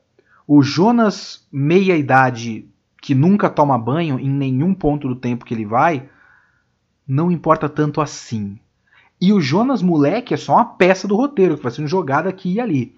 [0.47, 2.67] O Jonas meia idade
[3.01, 6.09] que nunca toma banho em nenhum ponto do tempo que ele vai,
[7.07, 8.59] não importa tanto assim.
[9.19, 12.53] E o Jonas moleque é só uma peça do roteiro que vai sendo jogada aqui
[12.53, 12.95] e ali.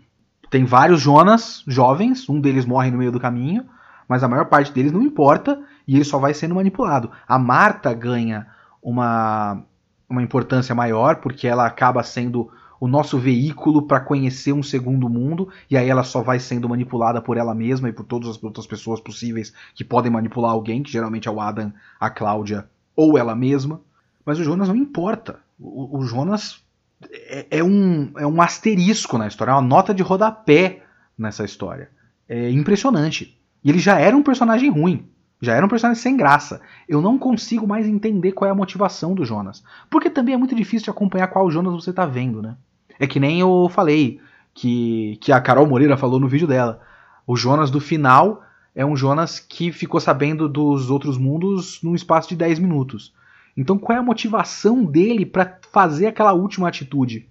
[0.49, 3.65] Tem vários Jonas jovens, um deles morre no meio do caminho,
[4.07, 7.11] mas a maior parte deles não importa e ele só vai sendo manipulado.
[7.27, 8.47] A Marta ganha
[8.81, 9.63] uma,
[10.09, 12.49] uma importância maior porque ela acaba sendo
[12.79, 17.21] o nosso veículo para conhecer um segundo mundo e aí ela só vai sendo manipulada
[17.21, 20.91] por ela mesma e por todas as outras pessoas possíveis que podem manipular alguém, que
[20.91, 23.79] geralmente é o Adam, a Cláudia ou ela mesma.
[24.25, 25.39] Mas o Jonas não importa.
[25.59, 26.63] O, o Jonas
[27.11, 30.83] é, é, um, é um asterisco na história, é uma nota de rodapé
[31.17, 31.89] nessa história.
[32.27, 33.37] É impressionante.
[33.63, 35.07] E ele já era um personagem ruim.
[35.41, 36.61] Já era um personagem sem graça.
[36.87, 39.63] Eu não consigo mais entender qual é a motivação do Jonas.
[39.89, 42.57] Porque também é muito difícil de acompanhar qual Jonas você está vendo, né?
[42.99, 44.19] É que nem eu falei,
[44.53, 46.81] que, que a Carol Moreira falou no vídeo dela.
[47.25, 48.43] O Jonas do final
[48.75, 53.13] é um Jonas que ficou sabendo dos outros mundos num espaço de 10 minutos.
[53.55, 57.29] Então, qual é a motivação dele para fazer aquela última atitude?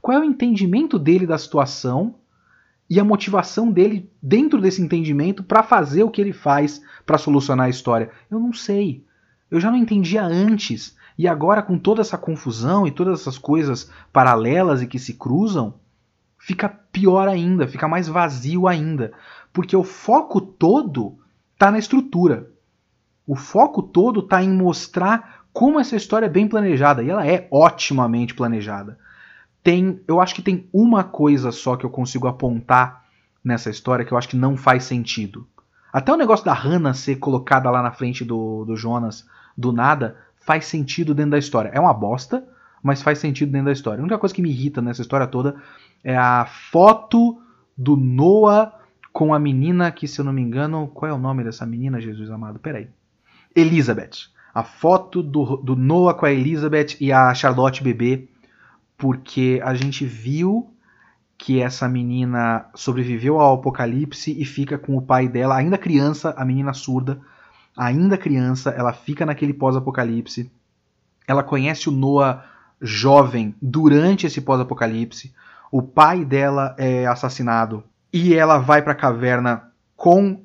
[0.00, 2.14] Qual é o entendimento dele da situação
[2.88, 7.66] e a motivação dele dentro desse entendimento para fazer o que ele faz para solucionar
[7.66, 8.10] a história?
[8.30, 9.04] Eu não sei.
[9.50, 10.96] Eu já não entendia antes.
[11.16, 15.74] E agora, com toda essa confusão e todas essas coisas paralelas e que se cruzam,
[16.38, 19.12] fica pior ainda, fica mais vazio ainda.
[19.52, 21.18] Porque o foco todo
[21.54, 22.50] está na estrutura.
[23.26, 27.48] O foco todo está em mostrar como essa história é bem planejada, e ela é
[27.50, 28.96] otimamente planejada.
[29.60, 33.04] Tem, eu acho que tem uma coisa só que eu consigo apontar
[33.42, 35.48] nessa história que eu acho que não faz sentido.
[35.92, 40.16] Até o negócio da Hannah ser colocada lá na frente do, do Jonas do nada
[40.46, 41.72] faz sentido dentro da história.
[41.74, 42.46] É uma bosta,
[42.80, 43.98] mas faz sentido dentro da história.
[43.98, 45.56] A única coisa que me irrita nessa história toda
[46.04, 47.42] é a foto
[47.76, 48.72] do Noah
[49.12, 52.00] com a menina que, se eu não me engano, qual é o nome dessa menina,
[52.00, 52.60] Jesus amado?
[52.60, 52.88] Peraí.
[53.56, 58.26] Elizabeth a foto do, do Noah com a Elizabeth e a Charlotte bebê,
[58.96, 60.74] porque a gente viu
[61.38, 66.44] que essa menina sobreviveu ao apocalipse e fica com o pai dela, ainda criança, a
[66.44, 67.20] menina surda,
[67.76, 70.50] ainda criança, ela fica naquele pós-apocalipse.
[71.28, 72.44] Ela conhece o Noah
[72.82, 75.32] jovem durante esse pós-apocalipse.
[75.70, 80.42] O pai dela é assassinado e ela vai para a caverna com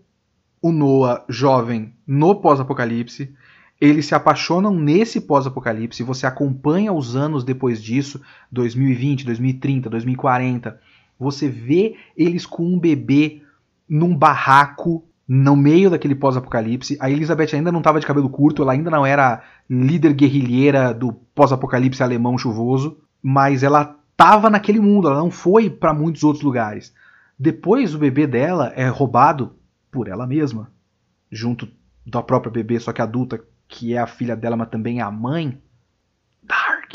[0.61, 3.33] o Noah jovem no pós-apocalipse.
[3.85, 10.79] Eles se apaixonam nesse pós-apocalipse, você acompanha os anos depois disso, 2020, 2030, 2040.
[11.19, 13.41] Você vê eles com um bebê
[13.89, 16.97] num barraco no meio daquele pós-apocalipse.
[16.97, 21.11] A Elizabeth ainda não estava de cabelo curto, ela ainda não era líder guerrilheira do
[21.35, 26.93] pós-apocalipse alemão chuvoso, mas ela estava naquele mundo, ela não foi para muitos outros lugares.
[27.37, 29.57] Depois o bebê dela é roubado
[29.91, 30.71] por ela mesma,
[31.29, 31.67] junto
[32.07, 33.43] da própria bebê, só que adulta,
[33.73, 35.59] que é a filha dela, mas também é a mãe.
[36.43, 36.93] Dark.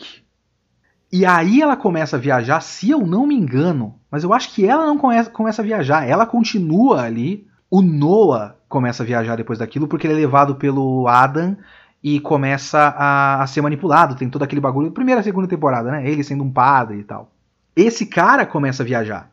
[1.10, 4.64] E aí ela começa a viajar, se eu não me engano, mas eu acho que
[4.64, 7.48] ela não começa, começa a viajar, ela continua ali.
[7.68, 11.56] O Noah começa a viajar depois daquilo, porque ele é levado pelo Adam
[12.02, 14.14] e começa a, a ser manipulado.
[14.14, 14.92] Tem todo aquele bagulho.
[14.92, 16.08] Primeira e segunda temporada, né?
[16.08, 17.32] Ele sendo um padre e tal.
[17.74, 19.30] Esse cara começa a viajar.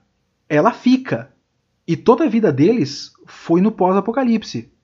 [0.50, 1.30] Ela fica.
[1.88, 4.75] E toda a vida deles foi no pós-apocalipse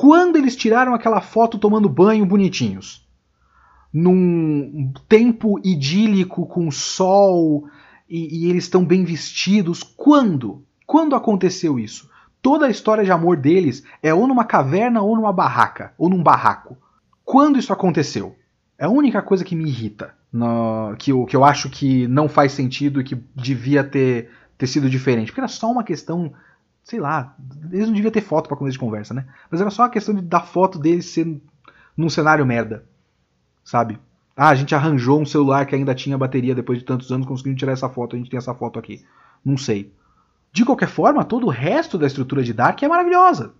[0.00, 3.04] quando eles tiraram aquela foto tomando banho bonitinhos.
[3.92, 7.68] Num tempo idílico com sol
[8.08, 9.82] e, e eles estão bem vestidos.
[9.82, 10.62] Quando?
[10.86, 12.08] Quando aconteceu isso?
[12.40, 16.22] Toda a história de amor deles é ou numa caverna ou numa barraca, ou num
[16.22, 16.78] barraco.
[17.24, 18.36] Quando isso aconteceu?
[18.78, 22.28] É a única coisa que me irrita, no, que, eu, que eu acho que não
[22.28, 25.32] faz sentido e que devia ter, ter sido diferente.
[25.32, 26.32] Porque era só uma questão,
[26.88, 27.36] sei lá,
[27.70, 29.26] eles não deviam ter foto para começo de conversa, né?
[29.50, 31.38] Mas era só a questão de, da foto deles ser
[31.94, 32.86] num cenário merda,
[33.62, 33.98] sabe?
[34.34, 37.58] Ah, a gente arranjou um celular que ainda tinha bateria depois de tantos anos, conseguimos
[37.58, 39.04] tirar essa foto, a gente tem essa foto aqui.
[39.44, 39.92] Não sei.
[40.50, 43.52] De qualquer forma, todo o resto da estrutura de Dark é maravilhosa.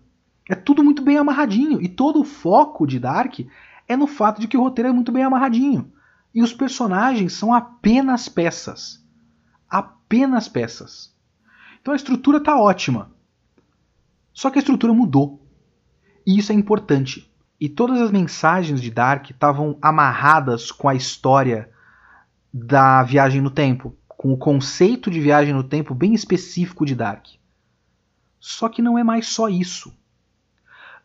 [0.49, 1.83] É tudo muito bem amarradinho.
[1.83, 3.41] E todo o foco de Dark
[3.87, 5.93] é no fato de que o roteiro é muito bem amarradinho.
[6.35, 9.05] E os personagens são apenas peças.
[9.68, 11.14] Apenas peças.
[11.83, 13.18] Então a estrutura está ótima.
[14.39, 15.45] Só que a estrutura mudou.
[16.24, 17.28] E isso é importante.
[17.61, 21.68] E todas as mensagens de Dark estavam amarradas com a história
[22.55, 27.26] da viagem no tempo com o conceito de viagem no tempo bem específico de Dark.
[28.39, 29.93] Só que não é mais só isso.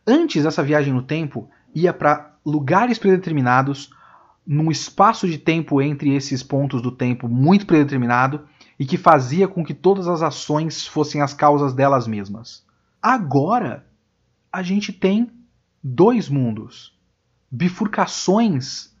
[0.06, 3.90] Antes, essa viagem no tempo ia para lugares predeterminados,
[4.46, 8.46] num espaço de tempo entre esses pontos do tempo muito predeterminado
[8.78, 12.62] e que fazia com que todas as ações fossem as causas delas mesmas.
[13.06, 13.84] Agora,
[14.50, 15.30] a gente tem
[15.82, 16.98] dois mundos,
[17.50, 18.94] bifurcações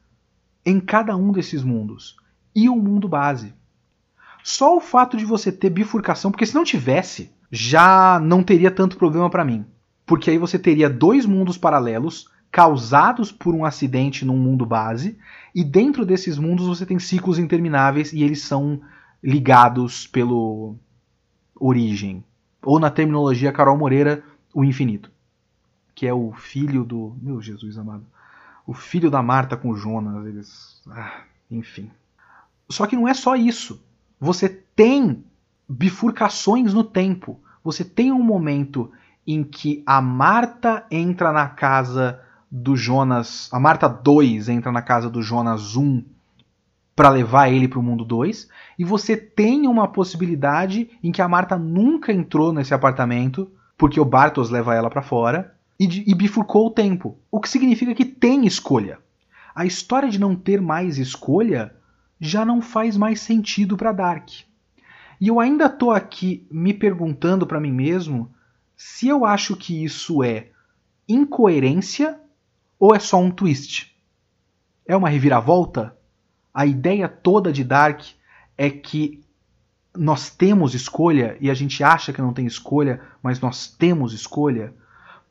[0.62, 2.14] em cada um desses mundos
[2.54, 3.54] e um mundo base.
[4.42, 8.98] Só o fato de você ter bifurcação, porque se não tivesse, já não teria tanto
[8.98, 9.64] problema para mim.
[10.04, 15.16] Porque aí você teria dois mundos paralelos causados por um acidente num mundo base,
[15.54, 18.82] e dentro desses mundos você tem ciclos intermináveis e eles são
[19.22, 20.76] ligados pelo
[21.58, 22.22] origem.
[22.64, 25.10] Ou na terminologia Carol Moreira, o infinito.
[25.94, 27.16] Que é o filho do.
[27.20, 28.04] Meu Jesus amado.
[28.66, 30.26] O filho da Marta com Jonas.
[30.26, 30.82] Eles.
[30.90, 31.90] Ah, enfim.
[32.68, 33.80] Só que não é só isso
[34.24, 35.22] você tem
[35.68, 37.38] bifurcações no tempo.
[37.62, 38.90] Você tem um momento
[39.26, 45.10] em que a Marta entra na casa do Jonas, a Marta 2 entra na casa
[45.10, 46.04] do Jonas 1
[46.94, 51.28] para levar ele para o mundo 2, e você tem uma possibilidade em que a
[51.28, 56.66] Marta nunca entrou nesse apartamento, porque o Bartos leva ela para fora, e, e bifurcou
[56.66, 57.18] o tempo.
[57.30, 58.98] O que significa que tem escolha.
[59.54, 61.74] A história de não ter mais escolha
[62.20, 64.28] já não faz mais sentido para Dark.
[65.20, 68.32] E eu ainda estou aqui me perguntando para mim mesmo
[68.76, 70.48] se eu acho que isso é
[71.08, 72.18] incoerência
[72.78, 73.94] ou é só um twist.
[74.86, 75.96] É uma reviravolta?
[76.54, 78.00] A ideia toda de Dark
[78.56, 79.20] é que
[79.96, 84.72] nós temos escolha e a gente acha que não tem escolha, mas nós temos escolha,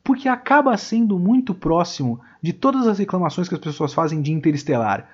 [0.02, 5.08] porque acaba sendo muito próximo de todas as reclamações que as pessoas fazem de Interestelar,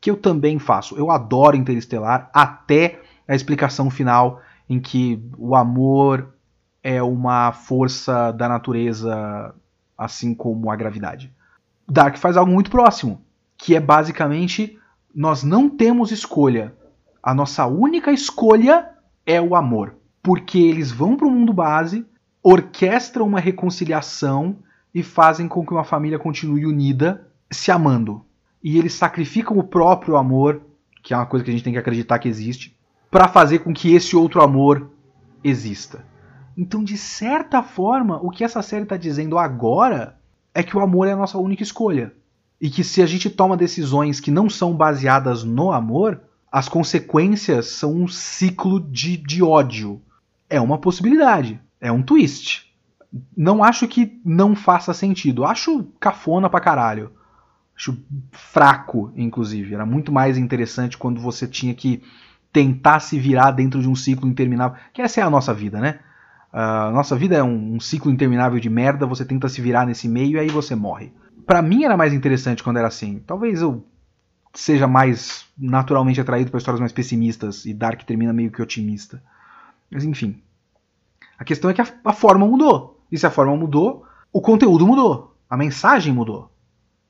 [0.00, 0.96] que eu também faço.
[0.96, 6.32] Eu adoro Interestelar até a explicação final em que o amor
[6.82, 9.52] é uma força da natureza,
[9.98, 11.32] assim como a gravidade.
[11.88, 13.20] Dark faz algo muito próximo,
[13.56, 14.78] que é basicamente
[15.16, 16.74] nós não temos escolha.
[17.22, 18.90] A nossa única escolha
[19.24, 22.06] é o amor, porque eles vão para o mundo base,
[22.42, 24.58] orquestram uma reconciliação
[24.94, 28.26] e fazem com que uma família continue unida, se amando
[28.66, 30.60] e eles sacrificam o próprio amor,
[31.00, 32.76] que é uma coisa que a gente tem que acreditar que existe,
[33.08, 34.90] para fazer com que esse outro amor
[35.44, 36.04] exista.
[36.58, 40.18] Então, de certa forma, o que essa série está dizendo agora
[40.52, 42.12] é que o amor é a nossa única escolha.
[42.60, 47.66] E que se a gente toma decisões que não são baseadas no amor, as consequências
[47.66, 50.00] são um ciclo de, de ódio.
[50.48, 52.72] É uma possibilidade, é um twist.
[53.36, 57.12] Não acho que não faça sentido, acho cafona pra caralho.
[57.76, 57.98] Acho
[58.32, 59.74] fraco, inclusive.
[59.74, 62.02] Era muito mais interessante quando você tinha que
[62.50, 64.78] tentar se virar dentro de um ciclo interminável.
[64.94, 65.98] Que essa é a nossa vida, né?
[66.50, 69.84] A uh, nossa vida é um, um, ciclo interminável de merda, você tenta se virar
[69.84, 71.12] nesse meio e aí você morre.
[71.44, 73.22] Para mim era mais interessante quando era assim.
[73.26, 73.84] Talvez eu
[74.54, 79.22] seja mais naturalmente atraído para histórias mais pessimistas e Dark termina meio que otimista.
[79.90, 80.42] Mas enfim.
[81.38, 83.04] A questão é que a, a forma mudou.
[83.10, 85.36] E se a forma mudou, o conteúdo mudou.
[85.48, 86.50] A mensagem mudou.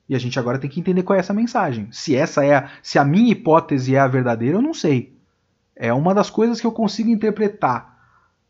[0.09, 1.89] E a gente agora tem que entender qual é essa mensagem.
[1.91, 5.17] Se essa é a, se a minha hipótese é a verdadeira, eu não sei.
[5.75, 7.97] É uma das coisas que eu consigo interpretar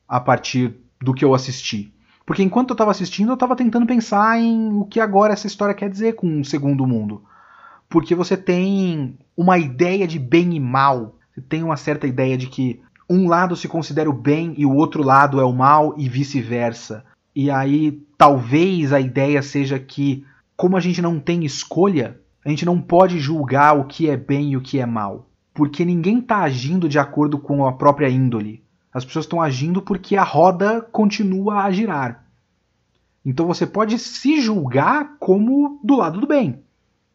[0.06, 1.92] a partir do que eu assisti.
[2.26, 5.74] Porque enquanto eu estava assistindo, eu estava tentando pensar em o que agora essa história
[5.74, 7.22] quer dizer com um segundo mundo.
[7.88, 11.14] Porque você tem uma ideia de bem e mal.
[11.32, 14.74] Você tem uma certa ideia de que um lado se considera o bem e o
[14.74, 17.04] outro lado é o mal e vice-versa.
[17.34, 20.24] E aí talvez a ideia seja que
[20.56, 24.52] como a gente não tem escolha, a gente não pode julgar o que é bem
[24.52, 28.62] e o que é mal, porque ninguém está agindo de acordo com a própria índole.
[28.96, 32.24] As pessoas estão agindo porque a roda continua a girar.
[33.22, 36.60] Então você pode se julgar como do lado do bem.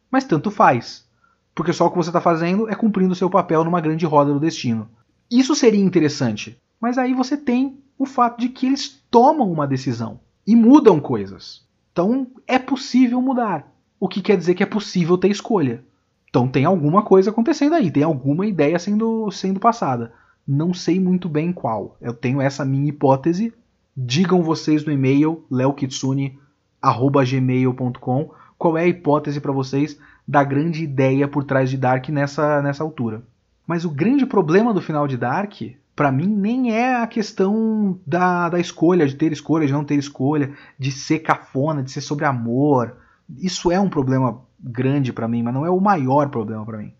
[0.08, 1.04] Mas tanto faz.
[1.52, 4.32] Porque só o que você está fazendo é cumprindo o seu papel numa grande roda
[4.32, 4.88] do destino.
[5.28, 6.56] Isso seria interessante.
[6.80, 11.66] Mas aí você tem o fato de que eles tomam uma decisão e mudam coisas.
[11.90, 13.66] Então é possível mudar.
[13.98, 15.82] O que quer dizer que é possível ter escolha.
[16.28, 20.12] Então tem alguma coisa acontecendo aí, tem alguma ideia sendo, sendo passada.
[20.46, 21.96] Não sei muito bem qual.
[22.00, 23.52] Eu tenho essa minha hipótese.
[23.96, 28.30] Digam vocês no e-mail leokitsune@gmail.com
[28.62, 32.84] qual é a hipótese para vocês da grande ideia por trás de Dark nessa, nessa
[32.84, 33.22] altura.
[33.66, 35.54] Mas o grande problema do final de Dark,
[35.96, 39.96] para mim, nem é a questão da, da escolha, de ter escolha, de não ter
[39.96, 42.96] escolha, de ser cafona, de ser sobre amor.
[43.38, 46.92] Isso é um problema grande para mim, mas não é o maior problema para mim.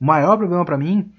[0.00, 1.12] O maior problema para mim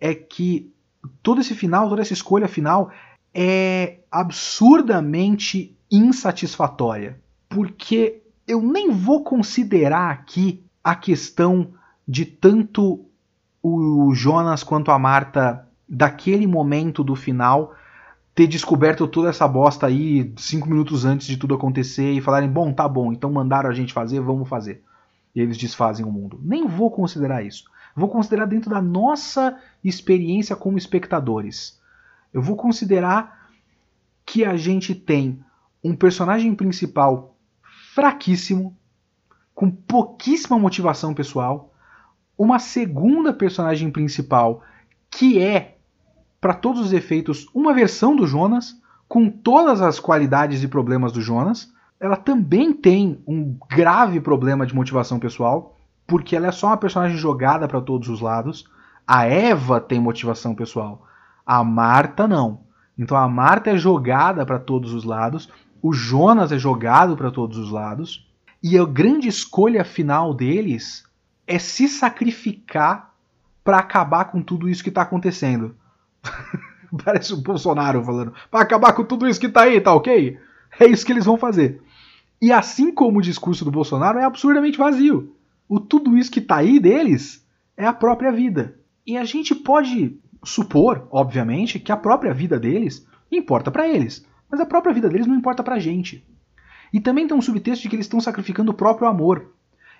[0.00, 0.72] é que
[1.22, 2.90] todo esse final, toda essa escolha final
[3.32, 11.72] é absurdamente insatisfatória, porque eu nem vou considerar aqui a questão
[12.06, 13.04] de tanto
[13.62, 17.74] o Jonas quanto a Marta daquele momento do final
[18.34, 22.72] ter descoberto toda essa bosta aí cinco minutos antes de tudo acontecer e falarem, bom,
[22.72, 24.82] tá bom, então mandaram a gente fazer, vamos fazer
[25.34, 26.38] e eles desfazem o mundo.
[26.42, 27.64] Nem vou considerar isso.
[27.94, 31.80] Vou considerar dentro da nossa experiência como espectadores.
[32.32, 33.50] Eu vou considerar
[34.26, 35.40] que a gente tem
[35.82, 37.36] um personagem principal
[37.94, 38.76] fraquíssimo,
[39.54, 41.72] com pouquíssima motivação pessoal,
[42.36, 44.62] uma segunda personagem principal
[45.10, 45.76] que é,
[46.40, 48.74] para todos os efeitos, uma versão do Jonas,
[49.06, 54.74] com todas as qualidades e problemas do Jonas, ela também tem um grave problema de
[54.74, 55.73] motivação pessoal,
[56.06, 58.68] porque ela é só uma personagem jogada para todos os lados.
[59.06, 61.06] A Eva tem motivação pessoal,
[61.44, 62.60] a Marta não.
[62.98, 65.50] Então a Marta é jogada para todos os lados,
[65.82, 68.26] o Jonas é jogado para todos os lados,
[68.62, 71.04] e a grande escolha final deles
[71.46, 73.12] é se sacrificar
[73.62, 75.74] para acabar com tudo isso que está acontecendo.
[77.04, 80.38] Parece o Bolsonaro falando, para acabar com tudo isso que está aí, tá ok?
[80.78, 81.82] É isso que eles vão fazer.
[82.40, 85.34] E assim como o discurso do Bolsonaro é absurdamente vazio.
[85.68, 87.46] O tudo isso que está aí deles
[87.76, 88.78] é a própria vida.
[89.06, 94.60] E a gente pode supor, obviamente, que a própria vida deles importa para eles, mas
[94.60, 96.24] a própria vida deles não importa para a gente.
[96.92, 99.50] E também tem um subtexto de que eles estão sacrificando o próprio amor.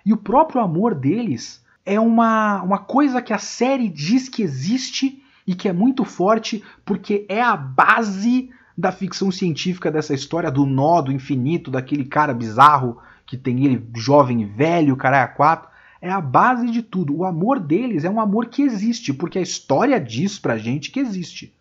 [0.05, 5.21] E o próprio amor deles é uma, uma coisa que a série diz que existe
[5.45, 10.65] e que é muito forte porque é a base da ficção científica dessa história do
[10.65, 15.69] nó do infinito, daquele cara bizarro que tem ele jovem velho, cara a quatro,
[16.01, 17.15] é a base de tudo.
[17.15, 20.99] O amor deles é um amor que existe, porque a história diz pra gente que
[20.99, 21.53] existe.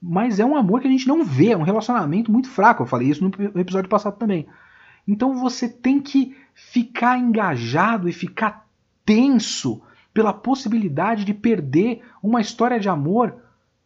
[0.00, 2.82] Mas é um amor que a gente não vê, é um relacionamento muito fraco.
[2.82, 4.46] Eu falei isso no episódio passado também.
[5.06, 8.66] Então você tem que ficar engajado e ficar
[9.04, 9.82] tenso
[10.14, 13.36] pela possibilidade de perder uma história de amor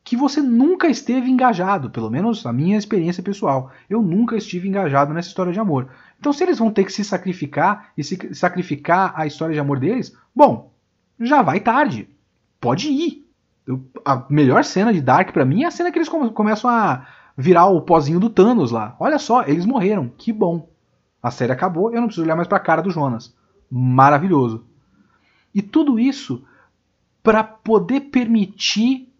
[0.04, 3.72] que você nunca esteve engajado, pelo menos a minha experiência pessoal.
[3.88, 5.88] Eu nunca estive engajado nessa história de amor.
[6.20, 9.80] Então, se eles vão ter que se sacrificar e se sacrificar a história de amor
[9.80, 10.70] deles, bom,
[11.18, 12.06] já vai tarde.
[12.60, 13.26] Pode ir.
[13.66, 16.68] Eu, a melhor cena de Dark para mim é a cena que eles come começam
[16.68, 18.94] a virar o pozinho do Thanos lá.
[19.00, 20.12] Olha só, eles morreram.
[20.18, 20.68] Que bom.
[21.22, 23.34] A série acabou, eu não preciso olhar mais para a cara do Jonas.
[23.70, 24.66] Maravilhoso.
[25.54, 26.44] E tudo isso
[27.22, 29.13] para poder permitir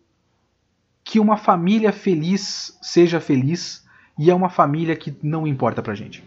[1.05, 3.85] que uma família feliz seja feliz
[4.19, 6.25] e é uma família que não importa pra gente.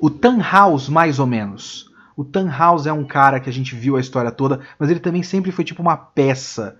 [0.00, 1.92] O Tannhaus, mais ou menos.
[2.16, 5.22] O Tannhaus é um cara que a gente viu a história toda, mas ele também
[5.22, 6.78] sempre foi tipo uma peça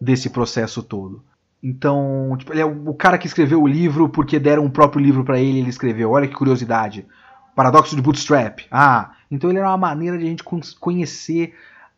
[0.00, 1.24] desse processo todo.
[1.62, 5.24] Então, tipo, ele é o cara que escreveu o livro porque deram o próprio livro
[5.24, 6.10] para ele, ele escreveu.
[6.10, 7.06] Olha que curiosidade.
[7.54, 8.60] Paradoxo de Bootstrap.
[8.70, 10.42] Ah, então ele era uma maneira de a gente
[10.80, 11.54] conhecer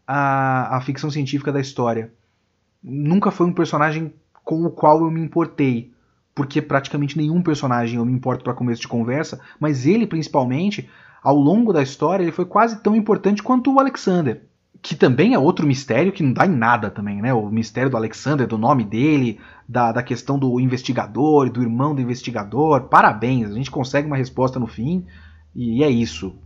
[0.06, 2.12] a, a ficção científica da história
[2.84, 4.12] nunca foi um personagem
[4.44, 5.92] com o qual eu me importei.
[6.34, 10.90] Porque praticamente nenhum personagem eu me importo para começo de conversa, mas ele principalmente,
[11.22, 14.42] ao longo da história, ele foi quase tão importante quanto o Alexander.
[14.82, 17.32] Que também é outro mistério que não dá em nada também, né?
[17.32, 22.02] O mistério do Alexander, do nome dele, da, da questão do investigador, do irmão do
[22.02, 22.82] investigador.
[22.88, 25.06] Parabéns, a gente consegue uma resposta no fim
[25.54, 26.36] e é isso.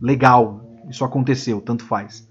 [0.00, 2.26] Legal, isso aconteceu, tanto faz.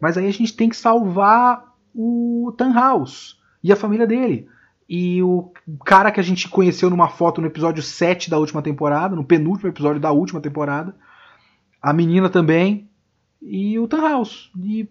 [0.00, 4.48] Mas aí a gente tem que salvar o Tannhaus e a família dele.
[4.88, 5.52] E o
[5.84, 9.68] cara que a gente conheceu numa foto no episódio 7 da última temporada, no penúltimo
[9.68, 10.94] episódio da última temporada.
[11.80, 12.88] A menina também.
[13.40, 14.50] E o Tannhaus.
[14.58, 14.88] E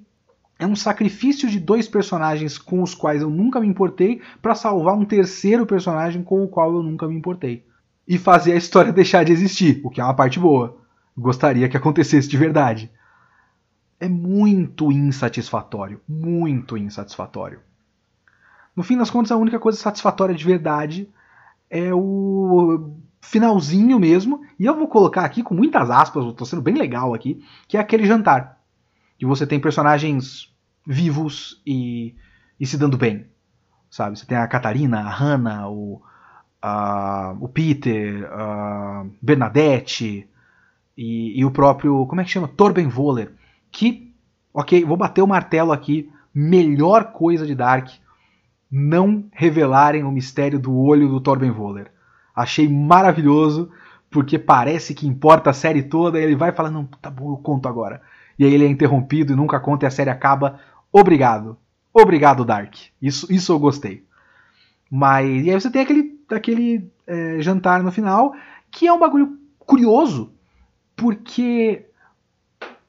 [0.58, 4.94] é um sacrifício de dois personagens com os quais eu nunca me importei para salvar
[4.96, 7.66] um terceiro personagem com o qual eu nunca me importei.
[8.08, 10.78] E fazer a história deixar de existir, o que é uma parte boa.
[11.18, 12.92] Gostaria que acontecesse de verdade.
[14.00, 17.60] É muito insatisfatório, muito insatisfatório.
[18.76, 21.10] No fim das contas, a única coisa satisfatória de verdade
[21.70, 26.76] é o finalzinho mesmo, e eu vou colocar aqui com muitas aspas, estou sendo bem
[26.76, 28.60] legal aqui, que é aquele jantar.
[29.18, 30.50] Que você tem personagens
[30.86, 32.16] vivos e,
[32.60, 33.28] e se dando bem.
[33.90, 34.18] Sabe?
[34.18, 36.02] Você tem a Catarina, a Hannah, o,
[36.62, 40.28] a, o Peter, a Bernadette
[40.98, 42.06] e, e, o próprio.
[42.06, 42.48] Como é que chama?
[42.48, 43.34] Torben Voller.
[43.72, 44.14] Que,
[44.54, 46.12] ok, vou bater o martelo aqui.
[46.34, 47.90] Melhor coisa de Dark
[48.72, 51.92] não revelarem o mistério do olho do Torben Voller.
[52.36, 53.72] Achei maravilhoso,
[54.10, 57.68] porque parece que importa a série toda, e ele vai falando, tá bom, eu conto
[57.68, 58.02] agora.
[58.38, 60.60] E aí ele é interrompido e nunca conta e a série acaba.
[60.92, 61.58] Obrigado.
[61.94, 62.76] Obrigado, Dark.
[63.02, 64.06] Isso, isso eu gostei.
[64.90, 65.46] Mas.
[65.46, 68.34] E aí você tem aquele, aquele é, jantar no final,
[68.72, 70.32] que é um bagulho curioso,
[70.96, 71.89] porque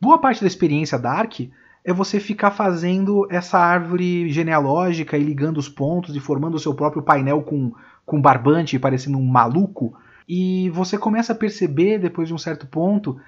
[0.00, 1.40] boa parte da experiência Dark
[1.84, 6.74] é você ficar fazendo essa árvore genealógica e ligando os pontos e formando o seu
[6.74, 7.72] próprio painel com,
[8.04, 9.94] com barbante, parecendo um maluco.
[10.28, 13.18] E você começa a perceber, depois de um certo ponto,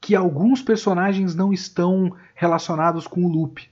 [0.00, 3.68] que alguns personagens não estão relacionados com o loop.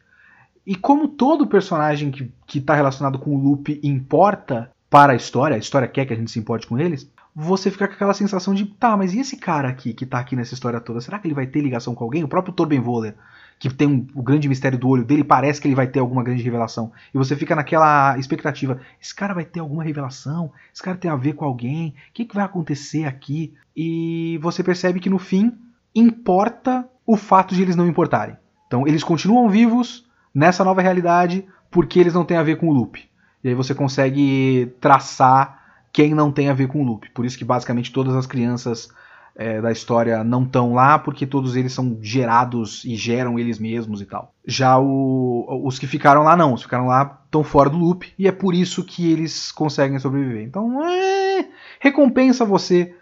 [0.67, 5.59] E como todo personagem que está relacionado com o loop importa para a história, a
[5.59, 8.67] história quer que a gente se importe com eles, você fica com aquela sensação de,
[8.67, 11.01] tá, mas e esse cara aqui que está aqui nessa história toda?
[11.01, 12.25] Será que ele vai ter ligação com alguém?
[12.25, 13.15] O próprio Torben Voller
[13.61, 16.25] que tem um, o grande mistério do olho dele, parece que ele vai ter alguma
[16.25, 16.91] grande revelação.
[17.15, 20.51] E você fica naquela expectativa: esse cara vai ter alguma revelação?
[20.73, 21.91] Esse cara tem a ver com alguém?
[21.91, 23.53] O que, que vai acontecer aqui?
[23.77, 25.53] E você percebe que no fim
[25.95, 28.35] importa o fato de eles não importarem.
[28.67, 32.73] Então eles continuam vivos nessa nova realidade porque eles não têm a ver com o
[32.73, 33.07] loop.
[33.45, 35.60] E aí você consegue traçar
[35.93, 37.11] quem não tem a ver com o loop.
[37.11, 38.91] Por isso que basicamente todas as crianças
[39.35, 44.01] é, da história não estão lá, porque todos eles são gerados e geram eles mesmos
[44.01, 44.35] e tal.
[44.47, 48.13] Já o, os que ficaram lá não, os que ficaram lá estão fora do loop
[48.19, 50.43] e é por isso que eles conseguem sobreviver.
[50.43, 51.49] Então, é,
[51.81, 52.95] recompensa você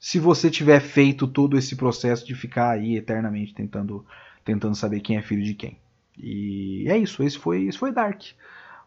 [0.00, 4.04] se você tiver feito todo esse processo de ficar aí eternamente tentando,
[4.44, 5.76] tentando saber quem é filho de quem.
[6.16, 8.22] E é isso, esse foi, esse foi Dark.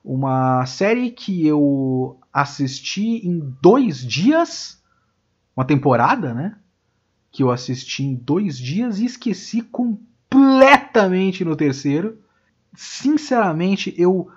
[0.04, 4.82] Uma série que eu assisti em dois dias,
[5.56, 6.56] uma temporada, né?
[7.32, 12.20] que eu assisti em dois dias e esqueci completamente no terceiro.
[12.76, 14.30] Sinceramente, eu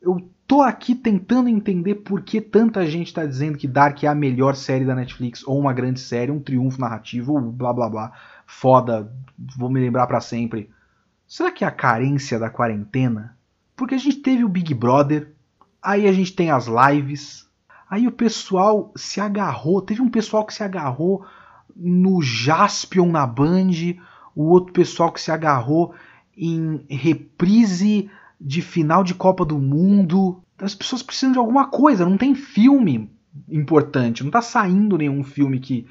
[0.00, 4.14] eu tô aqui tentando entender por que tanta gente está dizendo que Dark é a
[4.14, 8.12] melhor série da Netflix, ou uma grande série, um triunfo narrativo, blá blá blá.
[8.46, 9.12] Foda,
[9.56, 10.70] vou me lembrar para sempre.
[11.26, 13.36] Será que é a carência da quarentena?
[13.78, 15.32] Porque a gente teve o Big Brother,
[15.80, 17.48] aí a gente tem as lives,
[17.88, 21.24] aí o pessoal se agarrou, teve um pessoal que se agarrou
[21.76, 23.70] no Jaspion na Band,
[24.34, 25.94] o outro pessoal que se agarrou
[26.36, 28.10] em reprise
[28.40, 30.42] de final de Copa do Mundo.
[30.60, 33.08] As pessoas precisam de alguma coisa, não tem filme
[33.48, 35.86] importante, não tá saindo nenhum filme que.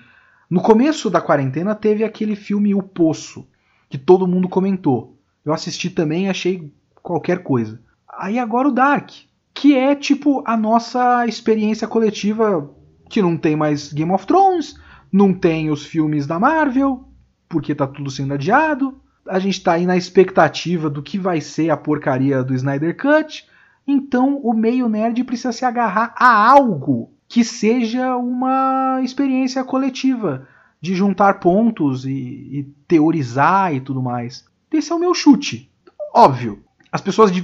[0.49, 3.47] No começo da quarentena teve aquele filme O Poço,
[3.89, 5.17] que todo mundo comentou.
[5.45, 6.73] Eu assisti também e achei
[7.07, 7.79] qualquer coisa.
[8.19, 9.11] Aí agora o Dark,
[9.53, 12.69] que é tipo a nossa experiência coletiva
[13.09, 14.77] que não tem mais Game of Thrones,
[15.09, 17.07] não tem os filmes da Marvel,
[17.47, 18.99] porque tá tudo sendo adiado.
[19.25, 23.47] A gente tá aí na expectativa do que vai ser a porcaria do Snyder Cut.
[23.87, 30.45] Então o meio nerd precisa se agarrar a algo que seja uma experiência coletiva
[30.81, 34.45] de juntar pontos e, e teorizar e tudo mais.
[34.71, 35.71] Esse é o meu chute.
[36.13, 37.41] Óbvio, as pessoas de,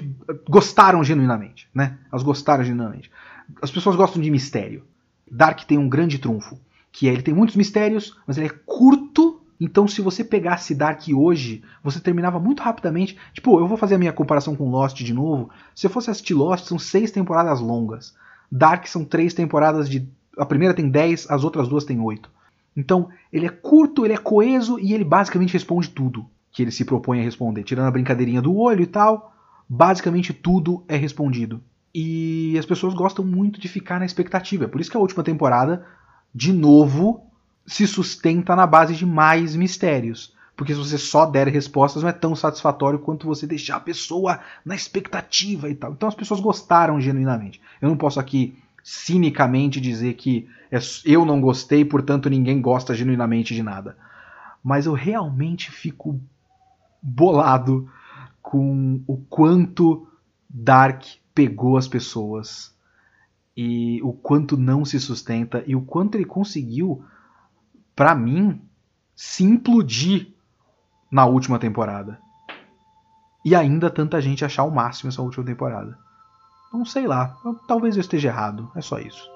[0.49, 1.97] gostaram genuinamente, né?
[2.11, 3.11] Elas gostaram genuinamente.
[3.61, 4.83] As pessoas gostam de mistério.
[5.29, 6.59] Dark tem um grande trunfo
[6.91, 9.41] que é, ele tem muitos mistérios, mas ele é curto.
[9.59, 13.17] Então, se você pegasse Dark hoje, você terminava muito rapidamente.
[13.33, 15.49] Tipo, eu vou fazer a minha comparação com Lost de novo.
[15.73, 18.15] Se eu fosse assistir Lost, são seis temporadas longas.
[18.51, 20.07] Dark são três temporadas de.
[20.37, 22.29] A primeira tem dez, as outras duas tem oito.
[22.77, 26.85] Então, ele é curto, ele é coeso e ele basicamente responde tudo que ele se
[26.85, 27.63] propõe a responder.
[27.63, 29.32] Tirando a brincadeirinha do olho e tal,
[29.67, 31.61] basicamente tudo é respondido.
[31.93, 34.65] E as pessoas gostam muito de ficar na expectativa.
[34.65, 35.85] É por isso que a última temporada
[36.33, 37.25] de novo,
[37.65, 40.33] se sustenta na base de mais mistérios.
[40.55, 44.39] Porque se você só der respostas, não é tão satisfatório quanto você deixar a pessoa
[44.65, 45.93] na expectativa e tal.
[45.93, 47.61] Então as pessoas gostaram genuinamente.
[47.81, 53.53] Eu não posso aqui cinicamente dizer que é eu não gostei, portanto ninguém gosta genuinamente
[53.53, 53.97] de nada.
[54.63, 56.19] Mas eu realmente fico
[57.01, 57.89] bolado
[58.43, 60.05] com o quanto
[60.47, 62.77] Dark pegou as pessoas
[63.55, 67.03] e o quanto não se sustenta e o quanto ele conseguiu,
[67.95, 68.61] para mim,
[69.15, 70.33] se implodir
[71.09, 72.19] na última temporada.
[73.45, 75.97] E ainda tanta gente achar o máximo essa última temporada.
[76.71, 77.37] Não sei lá,
[77.67, 79.32] talvez eu esteja errado, é só isso.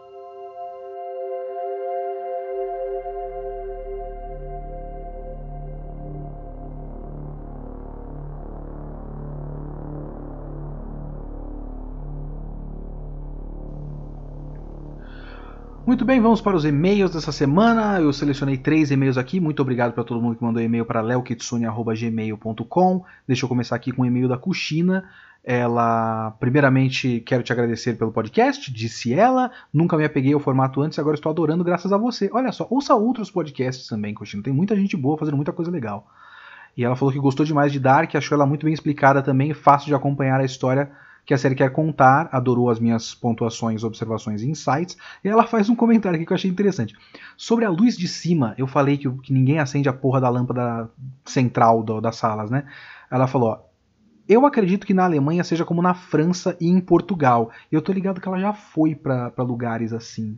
[15.88, 18.02] Muito bem, vamos para os e-mails dessa semana.
[18.02, 19.40] Eu selecionei três e-mails aqui.
[19.40, 23.06] Muito obrigado para todo mundo que mandou e-mail para leokitsune.gmail.com.
[23.26, 25.10] Deixa eu começar aqui com o e-mail da Cuxina.
[25.42, 29.50] Ela, primeiramente, quero te agradecer pelo podcast, disse ela.
[29.74, 32.30] Nunca me apeguei ao formato antes, agora estou adorando graças a você.
[32.34, 34.44] Olha só, ouça outros podcasts também, Cuxina.
[34.44, 36.06] Tem muita gente boa fazendo muita coisa legal.
[36.76, 39.88] E ela falou que gostou demais de Dark, achou ela muito bem explicada também, fácil
[39.88, 40.92] de acompanhar a história
[41.28, 45.67] que a série quer contar, adorou as minhas pontuações, observações e insights, e ela faz
[45.69, 46.95] um comentário aqui que eu achei interessante.
[47.36, 50.89] Sobre a luz de cima, eu falei que, que ninguém acende a porra da lâmpada
[51.25, 52.63] central do, das salas, né?
[53.11, 53.59] Ela falou, ó,
[54.28, 57.51] eu acredito que na Alemanha seja como na França e em Portugal.
[57.69, 60.38] Eu tô ligado que ela já foi para lugares assim.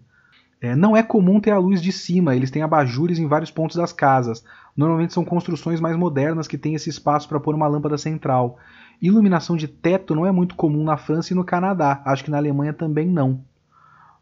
[0.59, 3.77] É, não é comum ter a luz de cima, eles têm abajures em vários pontos
[3.77, 4.43] das casas.
[4.75, 8.57] Normalmente são construções mais modernas que têm esse espaço para pôr uma lâmpada central.
[9.01, 12.01] Iluminação de teto não é muito comum na França e no Canadá.
[12.05, 13.41] Acho que na Alemanha também não.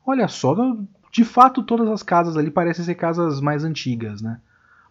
[0.05, 0.55] Olha só,
[1.11, 4.39] de fato todas as casas ali parecem ser casas mais antigas, né?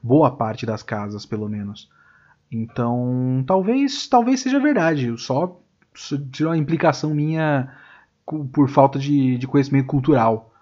[0.03, 1.89] Boa parte das casas, pelo menos.
[2.51, 5.15] Então, talvez, talvez seja verdade.
[5.19, 5.61] Só
[6.33, 7.73] tirou uma implicação minha
[8.53, 10.53] por falta de, de conhecimento cultural.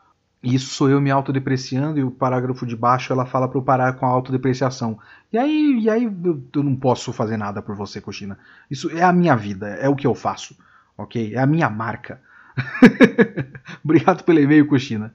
[0.45, 3.95] Isso sou eu me autodepreciando e o parágrafo de baixo ela fala para eu parar
[3.95, 4.99] com a autodepreciação.
[5.33, 8.39] E aí, e aí eu, não posso fazer nada por você, Coxina.
[8.71, 10.55] Isso é a minha vida, é o que eu faço,
[10.99, 11.35] ok?
[11.35, 12.21] É a minha marca.
[13.83, 15.15] Obrigado pelo e-mail, Coxina.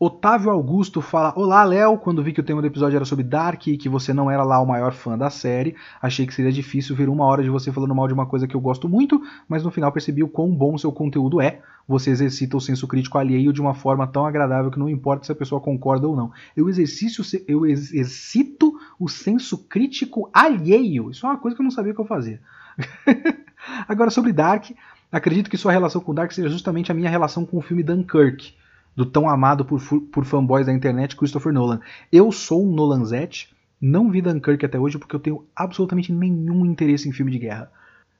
[0.00, 1.98] Otávio Augusto fala: Olá, Léo.
[1.98, 4.44] Quando vi que o tema do episódio era sobre Dark e que você não era
[4.44, 7.72] lá o maior fã da série, achei que seria difícil ver uma hora de você
[7.72, 10.54] falando mal de uma coisa que eu gosto muito, mas no final percebi o quão
[10.54, 11.60] bom seu conteúdo é.
[11.88, 15.32] Você exercita o senso crítico alheio de uma forma tão agradável que não importa se
[15.32, 16.30] a pessoa concorda ou não.
[16.56, 21.10] Eu, exercício, eu exercito o senso crítico alheio.
[21.10, 22.40] Isso é uma coisa que eu não sabia que eu fazia.
[23.88, 24.70] Agora, sobre Dark,
[25.10, 28.54] acredito que sua relação com Dark seja justamente a minha relação com o filme Dunkirk
[28.98, 29.80] do tão amado por,
[30.10, 31.80] por fanboys da internet Christopher Nolan.
[32.10, 37.08] Eu sou um Nolanzete, não vi Dunkirk até hoje porque eu tenho absolutamente nenhum interesse
[37.08, 37.70] em filme de guerra.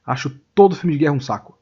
[0.05, 1.57] Acho todo filme de guerra um saco.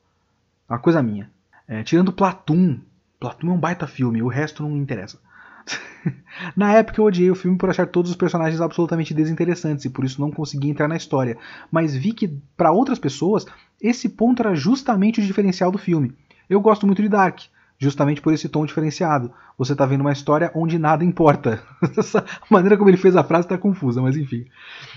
[0.70, 1.32] Uma coisa minha.
[1.68, 2.78] É, tirando Platoon.
[3.20, 5.20] Platoon é um baita filme, o resto não me interessa.
[6.56, 10.06] na época eu odiei o filme por achar todos os personagens absolutamente desinteressantes e por
[10.06, 11.40] isso não consegui entrar na história.
[11.72, 13.48] Mas vi que, para outras pessoas,
[13.82, 16.14] esse ponto era justamente o diferencial do filme.
[16.48, 17.40] Eu gosto muito de Dark,
[17.78, 19.32] justamente por esse tom diferenciado.
[19.58, 21.62] Você está vendo uma história onde nada importa.
[21.82, 24.46] a maneira como ele fez a frase está confusa, mas enfim.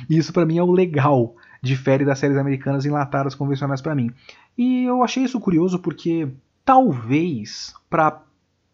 [0.08, 4.10] E isso para mim é o legal, difere das séries americanas enlatadas convencionais para mim.
[4.56, 6.28] E eu achei isso curioso porque
[6.64, 8.22] talvez para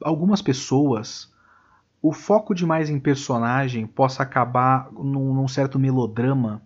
[0.03, 1.33] algumas pessoas
[2.01, 6.63] o foco demais em personagem possa acabar num, num certo melodrama.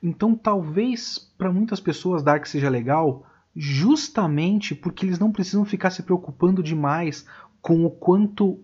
[0.00, 6.02] Então talvez para muitas pessoas Dark seja legal justamente porque eles não precisam ficar se
[6.02, 7.26] preocupando demais
[7.60, 8.58] com o quanto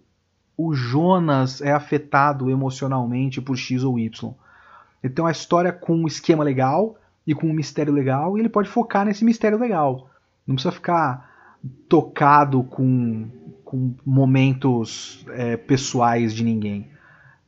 [0.57, 4.35] o Jonas é afetado emocionalmente por X ou Y.
[5.03, 8.69] Tem uma história com um esquema legal e com um mistério legal, e ele pode
[8.69, 10.11] focar nesse mistério legal.
[10.47, 11.29] Não precisa ficar
[11.89, 13.29] tocado com,
[13.65, 16.89] com momentos é, pessoais de ninguém.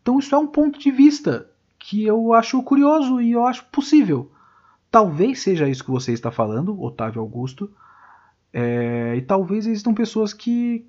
[0.03, 4.30] Então isso é um ponto de vista que eu acho curioso e eu acho possível.
[4.91, 7.70] Talvez seja isso que você está falando, Otávio Augusto.
[8.53, 10.84] É, e talvez existam pessoas que,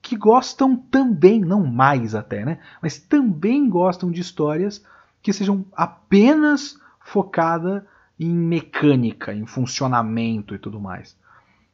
[0.00, 2.60] que gostam também, não mais até, né?
[2.80, 4.84] Mas também gostam de histórias
[5.20, 7.86] que sejam apenas focada
[8.18, 11.18] em mecânica, em funcionamento e tudo mais.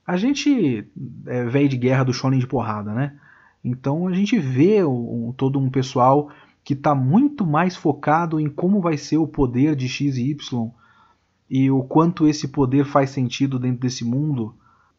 [0.07, 0.89] A gente
[1.27, 3.19] é velho de guerra do shonen de porrada, né?
[3.63, 6.31] Então a gente vê um, todo um pessoal
[6.65, 10.73] que está muito mais focado em como vai ser o poder de X e Y
[11.49, 14.55] e o quanto esse poder faz sentido dentro desse mundo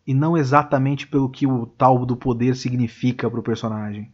[0.05, 4.11] e não exatamente pelo que o tal do poder significa para o personagem.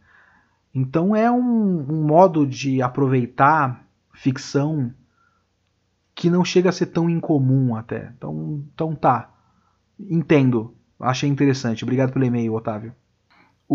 [0.74, 4.92] Então é um, um, modo de aproveitar ficção
[6.14, 8.12] que não chega a ser tão incomum até.
[8.16, 9.32] Então, então tá.
[9.98, 10.74] Entendo.
[10.98, 11.84] Achei interessante.
[11.84, 12.92] Obrigado pelo e-mail, Otávio.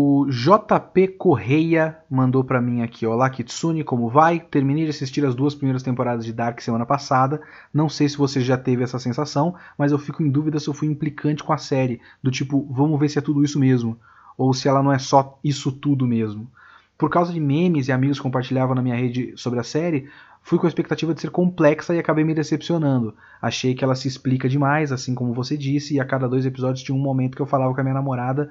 [0.02, 4.40] O JP Correia mandou para mim aqui, olá Kitsune, como vai?
[4.40, 7.38] Terminei de assistir as duas primeiras temporadas de Dark semana passada.
[7.72, 10.72] Não sei se você já teve essa sensação, mas eu fico em dúvida se eu
[10.72, 13.94] fui implicante com a série, do tipo, vamos ver se é tudo isso mesmo,
[14.38, 16.50] ou se ela não é só isso tudo mesmo.
[16.96, 20.08] Por causa de memes e amigos compartilhavam na minha rede sobre a série,
[20.40, 23.14] fui com a expectativa de ser complexa e acabei me decepcionando.
[23.40, 26.82] Achei que ela se explica demais, assim como você disse, e a cada dois episódios
[26.82, 28.50] tinha um momento que eu falava com a minha namorada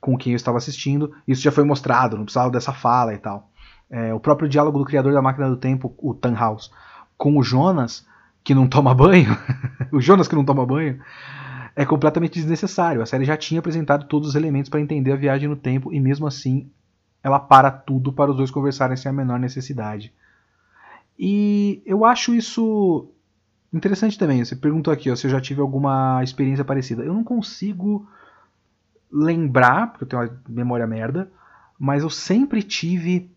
[0.00, 1.12] com quem eu estava assistindo.
[1.26, 3.50] Isso já foi mostrado, não precisava dessa fala e tal.
[3.90, 6.70] É, o próprio diálogo do criador da máquina do tempo, o Tannhaus,
[7.16, 8.06] com o Jonas,
[8.44, 9.36] que não toma banho,
[9.92, 11.00] o Jonas que não toma banho,
[11.74, 13.02] é completamente desnecessário.
[13.02, 16.00] A série já tinha apresentado todos os elementos para entender a viagem no tempo e
[16.00, 16.70] mesmo assim
[17.22, 20.12] ela para tudo para os dois conversarem sem a menor necessidade.
[21.18, 23.10] E eu acho isso
[23.72, 24.44] interessante também.
[24.44, 27.02] Você perguntou aqui ó, se eu já tive alguma experiência parecida.
[27.04, 28.08] Eu não consigo
[29.10, 31.30] lembrar, porque eu tenho uma memória merda,
[31.78, 33.30] mas eu sempre tive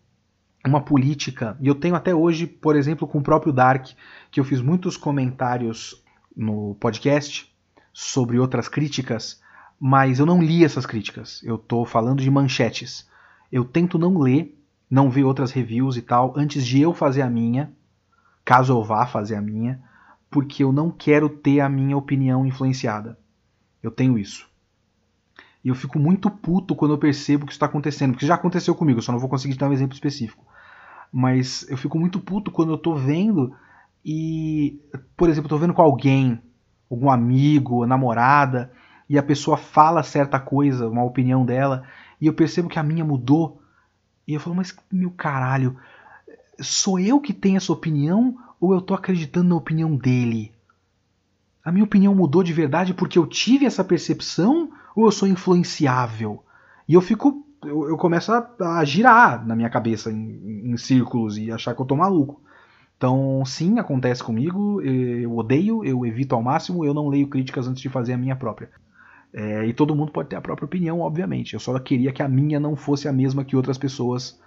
[0.64, 3.88] uma política, e eu tenho até hoje, por exemplo, com o próprio Dark,
[4.30, 6.02] que eu fiz muitos comentários
[6.36, 7.52] no podcast
[7.92, 9.42] sobre outras críticas,
[9.78, 11.42] mas eu não li essas críticas.
[11.42, 13.08] Eu estou falando de manchetes.
[13.50, 14.56] Eu tento não ler,
[14.88, 17.72] não ver outras reviews e tal, antes de eu fazer a minha,
[18.44, 19.82] caso eu vá fazer a minha,
[20.30, 23.18] porque eu não quero ter a minha opinião influenciada.
[23.82, 24.48] Eu tenho isso.
[25.64, 28.12] E eu fico muito puto quando eu percebo que isso está acontecendo.
[28.12, 30.44] Porque já aconteceu comigo, só não vou conseguir dar um exemplo específico.
[31.12, 33.54] Mas eu fico muito puto quando eu estou vendo
[34.04, 34.80] e,
[35.16, 36.40] por exemplo, estou vendo com alguém,
[36.90, 38.72] algum amigo, namorada,
[39.08, 41.84] e a pessoa fala certa coisa, uma opinião dela,
[42.20, 43.60] e eu percebo que a minha mudou.
[44.26, 45.76] E eu falo, mas meu caralho,
[46.60, 50.52] sou eu que tenho essa opinião ou eu estou acreditando na opinião dele?
[51.64, 56.42] A minha opinião mudou de verdade porque eu tive essa percepção ou eu sou influenciável?
[56.88, 57.46] E eu fico.
[57.64, 61.80] Eu, eu começo a, a, girar na minha cabeça em, em, círculos e achar que
[61.80, 62.40] eu tô maluco.
[62.96, 64.80] Então, sim, acontece comigo.
[64.82, 68.36] Eu odeio, eu evito ao máximo, eu não leio críticas antes de fazer a minha
[68.36, 68.70] própria.
[69.32, 71.54] É, e todo mundo pode ter a própria opinião, obviamente.
[71.54, 74.40] Eu só queria que a minha não fosse a mesma que outras pessoas.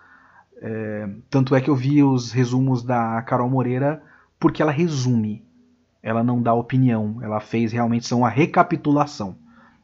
[0.62, 4.02] É, tanto é que eu vi os resumos da Carol Moreira
[4.40, 5.44] porque ela resume.
[6.04, 7.18] Ela não dá opinião.
[7.22, 9.38] Ela fez realmente são uma recapitulação.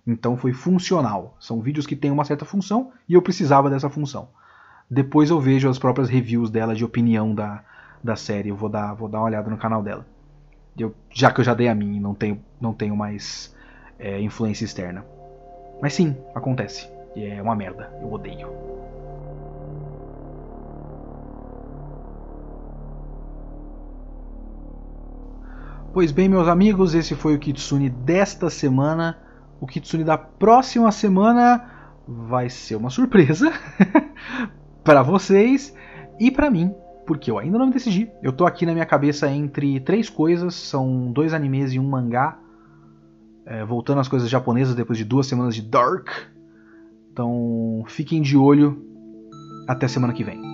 [0.06, 1.36] Então foi funcional.
[1.39, 4.30] São vídeos que têm uma certa função e eu precisava dessa função.
[4.89, 7.64] Depois eu vejo as próprias reviews dela de opinião da,
[8.04, 8.49] da série.
[8.49, 10.06] Eu vou dar, vou dar uma olhada no canal dela.
[10.78, 13.56] Eu, já que eu já dei a minha, não tenho, não tenho mais
[13.99, 15.06] é, influência externa.
[15.82, 16.89] Mas sim, acontece.
[17.16, 17.91] E é uma merda.
[18.02, 18.49] Eu odeio.
[25.93, 29.18] Pois bem, meus amigos, esse foi o Kitsune desta semana.
[29.62, 31.64] O Kitsune da próxima semana
[32.07, 33.53] vai ser uma surpresa
[34.84, 35.74] para vocês
[36.20, 36.74] e para mim,
[37.05, 38.09] porque eu ainda não me decidi.
[38.24, 42.39] Eu tô aqui na minha cabeça entre três coisas, são dois animes e um mangá.
[43.45, 46.09] É, voltando às coisas japonesas depois de duas semanas de Dark.
[47.14, 48.84] Então fiquem de olho.
[49.68, 50.51] Até semana que vem.